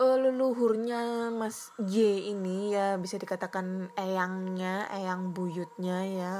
uh, 0.00 0.16
leluhurnya 0.20 1.32
Mas 1.32 1.72
J 1.80 2.28
ini 2.32 2.72
ya 2.72 3.00
bisa 3.00 3.16
dikatakan 3.16 3.92
eyangnya, 3.96 4.88
eyang 4.92 5.32
buyutnya 5.32 5.98
ya. 6.04 6.34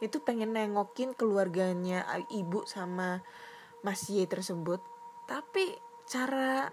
Itu 0.00 0.20
pengen 0.20 0.52
nengokin 0.52 1.16
keluarganya 1.16 2.04
ibu 2.28 2.68
sama 2.68 3.24
Mas 3.80 4.08
Y 4.12 4.28
tersebut. 4.28 4.80
Tapi 5.24 5.72
cara 6.04 6.68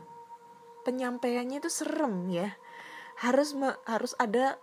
penyampaiannya 0.84 1.64
itu 1.64 1.72
serem 1.72 2.28
ya. 2.28 2.52
Harus 3.22 3.56
harus 3.88 4.18
ada 4.20 4.60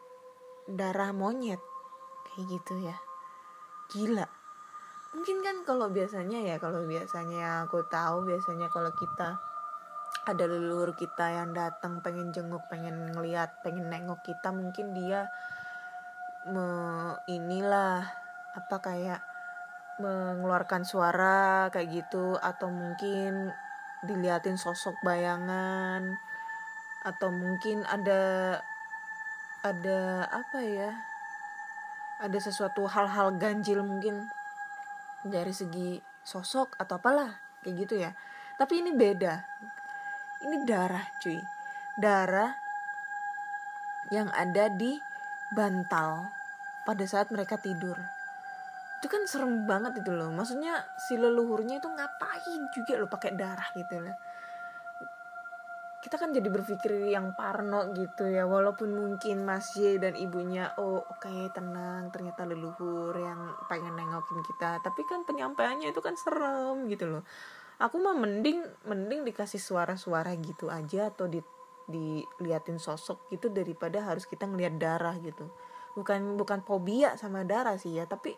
darah 0.69 1.17
monyet 1.17 1.63
kayak 2.29 2.45
gitu 2.53 2.75
ya. 2.85 2.97
Gila. 3.89 4.29
Mungkin 5.17 5.41
kan 5.41 5.57
kalau 5.65 5.89
biasanya 5.89 6.45
ya, 6.45 6.61
kalau 6.61 6.85
biasanya 6.85 7.65
aku 7.65 7.81
tahu 7.89 8.29
biasanya 8.29 8.69
kalau 8.69 8.93
kita 8.93 9.41
ada 10.29 10.45
leluhur 10.45 10.93
kita 10.93 11.33
yang 11.33 11.57
datang 11.57 12.05
pengen 12.05 12.33
jenguk 12.33 12.65
pengen 12.69 13.13
ngeliat 13.17 13.61
pengen 13.65 13.89
nengok 13.89 14.21
kita 14.25 14.53
mungkin 14.53 14.93
dia 14.93 15.29
me, 16.49 16.67
inilah 17.29 18.05
apa 18.53 18.77
kayak 18.81 19.21
mengeluarkan 19.99 20.87
suara 20.87 21.73
kayak 21.75 22.05
gitu 22.05 22.39
atau 22.39 22.71
mungkin 22.71 23.51
diliatin 24.07 24.55
sosok 24.55 24.95
bayangan 25.03 26.15
atau 27.03 27.33
mungkin 27.35 27.83
ada 27.89 28.57
ada 29.67 30.29
apa 30.31 30.59
ya 30.63 30.93
ada 32.19 32.39
sesuatu 32.39 32.87
hal-hal 32.87 33.35
ganjil 33.39 33.83
mungkin 33.83 34.27
dari 35.27 35.51
segi 35.51 35.99
sosok 36.23 36.79
atau 36.79 36.99
apalah 36.99 37.39
kayak 37.63 37.75
gitu 37.87 37.95
ya. 37.99 38.15
Tapi 38.59 38.83
ini 38.83 38.91
beda 38.95 39.39
ini 40.45 40.63
darah 40.63 41.05
cuy. 41.19 41.39
Darah 41.99 42.55
yang 44.15 44.31
ada 44.31 44.71
di 44.73 44.97
bantal 45.53 46.31
pada 46.87 47.05
saat 47.05 47.29
mereka 47.35 47.59
tidur. 47.61 47.97
Itu 48.99 49.07
kan 49.07 49.27
serem 49.29 49.67
banget 49.69 50.03
itu 50.03 50.11
loh. 50.15 50.31
Maksudnya 50.31 50.87
si 50.99 51.19
leluhurnya 51.19 51.79
itu 51.83 51.89
ngapain 51.91 52.61
juga 52.75 52.93
lo 52.99 53.07
pakai 53.11 53.37
darah 53.37 53.69
gitu 53.75 53.99
loh. 54.01 54.17
Kita 55.99 56.15
kan 56.15 56.31
jadi 56.31 56.47
berpikir 56.47 57.11
yang 57.11 57.35
parno 57.35 57.91
gitu 57.93 58.31
ya. 58.31 58.47
Walaupun 58.47 58.95
mungkin 58.95 59.43
Mas 59.43 59.75
Y 59.75 59.99
dan 59.99 60.15
ibunya 60.15 60.73
oh 60.79 61.03
oke 61.03 61.21
okay, 61.21 61.51
tenang. 61.53 62.09
Ternyata 62.15 62.47
leluhur 62.47 63.13
yang 63.19 63.55
pengen 63.67 63.99
nengokin 63.99 64.41
kita. 64.47 64.79
Tapi 64.81 65.03
kan 65.05 65.27
penyampaiannya 65.27 65.91
itu 65.91 66.01
kan 66.01 66.15
serem 66.15 66.87
gitu 66.87 67.11
loh 67.11 67.25
aku 67.79 67.97
mah 68.03 68.15
mending 68.15 68.63
mending 68.87 69.23
dikasih 69.23 69.63
suara-suara 69.63 70.35
gitu 70.39 70.67
aja 70.67 71.15
atau 71.15 71.31
di 71.31 71.39
diliatin 71.89 72.77
sosok 72.77 73.33
gitu 73.33 73.49
daripada 73.49 74.05
harus 74.05 74.29
kita 74.29 74.45
ngelihat 74.45 74.77
darah 74.77 75.17
gitu 75.25 75.49
bukan 75.97 76.37
bukan 76.37 76.61
fobia 76.61 77.17
sama 77.17 77.49
darah 77.49 77.81
sih 77.81 77.97
ya 77.97 78.05
tapi 78.05 78.37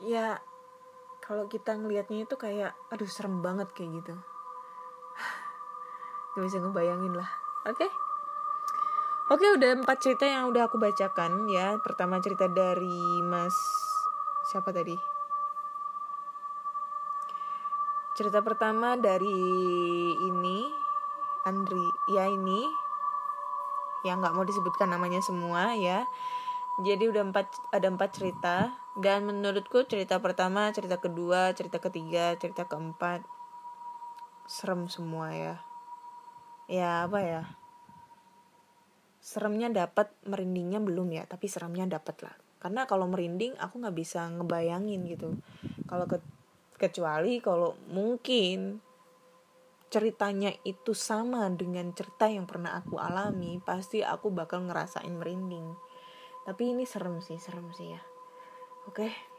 ya 0.00 0.40
kalau 1.20 1.50
kita 1.50 1.76
ngelihatnya 1.76 2.24
itu 2.24 2.36
kayak 2.40 2.72
aduh 2.88 3.10
serem 3.10 3.44
banget 3.44 3.68
kayak 3.76 4.00
gitu 4.00 4.14
gak 6.32 6.42
bisa 6.48 6.56
ngebayangin 6.62 7.12
lah 7.12 7.28
oke 7.68 7.76
okay? 7.76 7.90
Oke 9.26 9.42
udah 9.42 9.82
empat 9.82 10.06
cerita 10.06 10.22
yang 10.22 10.54
udah 10.54 10.70
aku 10.70 10.78
bacakan 10.78 11.50
ya 11.50 11.82
Pertama 11.82 12.22
cerita 12.22 12.46
dari 12.46 13.18
mas 13.26 13.58
Siapa 14.46 14.70
tadi? 14.70 15.15
Cerita 18.16 18.40
pertama 18.40 18.96
dari 18.96 19.28
ini 20.24 20.64
Andri 21.44 21.84
ya 22.16 22.24
ini 22.32 22.64
yang 24.08 24.24
nggak 24.24 24.32
mau 24.32 24.42
disebutkan 24.42 24.88
namanya 24.88 25.20
semua 25.20 25.76
ya. 25.76 26.08
Jadi 26.80 27.12
udah 27.12 27.28
empat 27.28 27.46
ada 27.76 27.86
empat 27.92 28.10
cerita. 28.16 28.56
Dan 28.96 29.28
menurutku 29.28 29.84
cerita 29.84 30.16
pertama 30.24 30.72
cerita 30.72 30.96
kedua 30.96 31.52
cerita 31.52 31.76
ketiga 31.76 32.32
cerita 32.40 32.64
keempat 32.64 33.20
serem 34.48 34.88
semua 34.88 35.36
ya. 35.36 35.54
Ya 36.72 37.04
apa 37.04 37.20
ya? 37.20 37.42
Seremnya 39.20 39.68
dapat 39.68 40.08
merindingnya 40.24 40.80
belum 40.80 41.12
ya. 41.12 41.28
Tapi 41.28 41.52
seremnya 41.52 41.84
dapat 41.84 42.16
lah 42.24 42.36
karena 42.56 42.88
kalau 42.88 43.06
merinding 43.06 43.54
aku 43.60 43.78
nggak 43.78 43.94
bisa 43.94 44.26
ngebayangin 44.32 45.04
gitu. 45.06 45.36
Kalau 45.86 46.08
ke 46.08 46.18
kecuali 46.76 47.40
kalau 47.40 47.74
mungkin 47.88 48.80
ceritanya 49.86 50.52
itu 50.66 50.92
sama 50.92 51.48
dengan 51.54 51.94
cerita 51.96 52.28
yang 52.28 52.44
pernah 52.44 52.76
aku 52.76 53.00
alami 53.00 53.62
pasti 53.62 54.02
aku 54.02 54.28
bakal 54.34 54.66
ngerasain 54.66 55.14
merinding 55.14 55.72
tapi 56.44 56.74
ini 56.74 56.84
serem 56.84 57.22
sih 57.22 57.38
serem 57.40 57.70
sih 57.72 57.94
ya 57.94 58.02
oke 58.90 59.36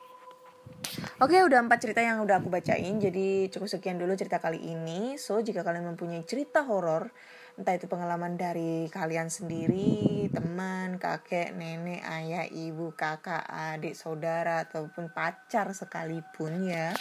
Oke, 1.23 1.39
udah 1.41 1.63
empat 1.63 1.79
cerita 1.79 2.03
yang 2.03 2.21
udah 2.21 2.43
aku 2.43 2.51
bacain. 2.51 2.99
Jadi 2.99 3.47
cukup 3.47 3.71
sekian 3.71 3.97
dulu 3.97 4.13
cerita 4.19 4.37
kali 4.37 4.59
ini. 4.61 5.15
So, 5.15 5.39
jika 5.39 5.63
kalian 5.63 5.95
mempunyai 5.95 6.27
cerita 6.27 6.67
horor, 6.67 7.09
entah 7.57 7.73
itu 7.73 7.89
pengalaman 7.89 8.37
dari 8.37 8.85
kalian 8.93 9.33
sendiri, 9.33 10.29
teman, 10.29 11.01
kakek, 11.01 11.57
nenek, 11.57 12.05
ayah, 12.05 12.45
ibu, 12.45 12.93
kakak, 12.93 13.41
adik, 13.49 13.97
saudara, 13.97 14.61
ataupun 14.69 15.09
pacar 15.09 15.73
sekalipun 15.73 16.69
ya. 16.69 16.93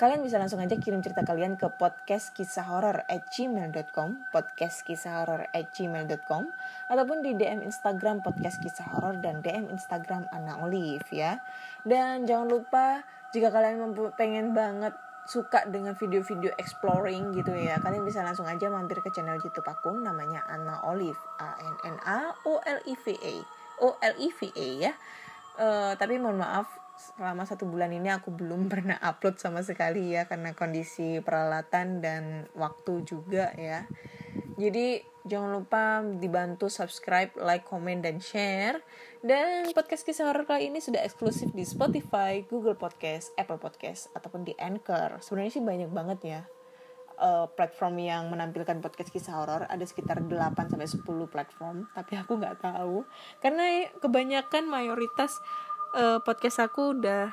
Kalian 0.00 0.24
bisa 0.24 0.40
langsung 0.40 0.58
aja 0.58 0.74
kirim 0.80 0.98
cerita 0.98 1.22
kalian 1.22 1.54
ke 1.54 1.68
podcast 1.78 2.34
kisah 2.34 2.66
horor 2.66 3.06
at 3.06 3.28
podcast 4.34 4.82
kisah 4.82 5.22
horor 5.22 5.46
at 5.52 5.70
ataupun 6.90 7.22
di 7.22 7.38
DM 7.38 7.62
Instagram 7.62 8.18
podcast 8.18 8.58
kisah 8.58 8.88
horor 8.88 9.22
dan 9.22 9.46
DM 9.46 9.70
Instagram 9.70 10.26
Ana 10.34 10.58
Olive 10.58 11.06
ya 11.14 11.38
dan 11.86 12.26
jangan 12.26 12.50
lupa 12.50 13.06
jika 13.30 13.54
kalian 13.54 13.94
pengen 14.18 14.50
banget 14.58 14.90
suka 15.26 15.64
dengan 15.70 15.94
video-video 15.94 16.52
exploring 16.58 17.30
gitu 17.34 17.54
ya. 17.54 17.78
Kalian 17.78 18.02
bisa 18.02 18.26
langsung 18.26 18.46
aja 18.46 18.66
mampir 18.68 18.98
ke 19.00 19.10
channel 19.14 19.38
YouTube 19.38 19.66
aku 19.66 19.94
namanya 19.94 20.42
Ana 20.50 20.82
Olive 20.86 21.18
A 21.38 21.54
N 21.62 21.76
N 21.94 21.96
A 22.02 22.34
O 22.46 22.58
L 22.58 22.80
I 22.84 22.94
V 22.98 23.06
A. 23.14 23.34
O 23.82 23.94
L 23.98 24.14
I 24.18 24.28
V 24.34 24.40
A 24.50 24.68
ya. 24.88 24.92
Eh, 25.52 25.92
tapi 26.00 26.16
mohon 26.16 26.40
maaf 26.40 26.64
selama 26.96 27.42
satu 27.44 27.66
bulan 27.66 27.92
ini 27.92 28.08
aku 28.08 28.32
belum 28.32 28.66
pernah 28.72 28.96
upload 29.02 29.36
sama 29.36 29.60
sekali 29.60 30.14
ya 30.14 30.24
karena 30.24 30.56
kondisi 30.56 31.20
peralatan 31.20 32.00
dan 32.00 32.22
waktu 32.56 33.04
juga 33.04 33.52
ya 33.56 33.84
jadi 34.56 35.02
jangan 35.22 35.50
lupa 35.62 36.02
dibantu 36.18 36.66
subscribe 36.66 37.30
like 37.38 37.66
comment 37.66 38.02
dan 38.02 38.18
share. 38.18 38.82
Dan 39.22 39.70
podcast 39.70 40.02
kisah 40.02 40.30
horor 40.30 40.46
kali 40.46 40.70
ini 40.70 40.82
sudah 40.82 41.02
eksklusif 41.02 41.54
di 41.54 41.62
Spotify 41.62 42.42
Google 42.46 42.74
Podcast 42.74 43.30
Apple 43.38 43.58
Podcast 43.58 44.10
ataupun 44.18 44.42
di 44.42 44.54
Anchor. 44.58 45.22
Sebenarnya 45.22 45.52
sih 45.54 45.64
banyak 45.64 45.90
banget 45.94 46.18
ya 46.22 46.40
eh, 47.22 47.46
platform 47.54 47.94
yang 48.02 48.22
menampilkan 48.30 48.82
podcast 48.82 49.14
kisah 49.14 49.38
horor. 49.38 49.62
Ada 49.70 49.86
sekitar 49.86 50.20
8 50.20 50.30
sampai 50.74 50.88
10 50.90 51.06
platform 51.30 51.86
tapi 51.94 52.18
aku 52.18 52.38
nggak 52.38 52.62
tahu. 52.62 53.06
Karena 53.38 53.86
kebanyakan 54.02 54.66
mayoritas 54.66 55.38
eh, 55.94 56.18
podcast 56.22 56.66
aku 56.66 56.98
udah 56.98 57.30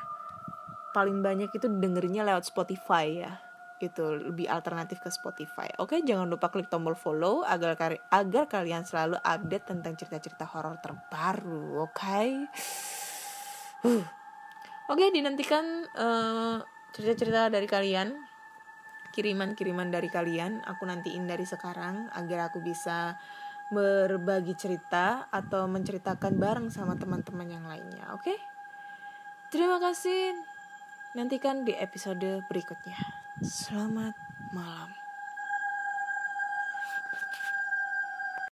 paling 0.94 1.22
banyak 1.22 1.54
itu 1.54 1.70
dengerinnya 1.70 2.26
lewat 2.26 2.50
Spotify 2.50 3.22
ya 3.22 3.49
gitu 3.80 4.20
lebih 4.20 4.52
alternatif 4.52 5.00
ke 5.00 5.10
Spotify. 5.10 5.72
Oke 5.80 6.04
jangan 6.04 6.28
lupa 6.28 6.52
klik 6.52 6.68
tombol 6.68 6.94
follow 7.00 7.48
agar 7.48 7.80
kari- 7.80 8.04
agar 8.12 8.52
kalian 8.52 8.84
selalu 8.84 9.16
update 9.24 9.66
tentang 9.72 9.96
cerita-cerita 9.96 10.46
horor 10.52 10.78
terbaru 10.84 11.88
oke? 11.88 12.20
Huh. 13.80 14.04
oke 14.92 15.06
dinantikan 15.16 15.88
eh, 15.88 16.58
cerita-cerita 16.92 17.48
dari 17.48 17.66
kalian 17.66 18.12
kiriman-kiriman 19.16 19.90
dari 19.90 20.12
kalian. 20.12 20.62
Aku 20.68 20.86
nantiin 20.86 21.26
dari 21.26 21.48
sekarang 21.48 22.12
agar 22.14 22.52
aku 22.52 22.62
bisa 22.62 23.18
berbagi 23.70 24.58
cerita 24.58 25.30
atau 25.30 25.70
menceritakan 25.70 26.42
bareng 26.42 26.68
sama 26.74 26.98
teman-teman 26.98 27.48
yang 27.48 27.66
lainnya 27.66 28.12
oke? 28.12 28.34
Terima 29.50 29.82
kasih. 29.82 30.38
Nantikan 31.18 31.66
di 31.66 31.74
episode 31.74 32.46
berikutnya 32.46 33.19
selamat 33.40 34.20
malam 34.52 34.99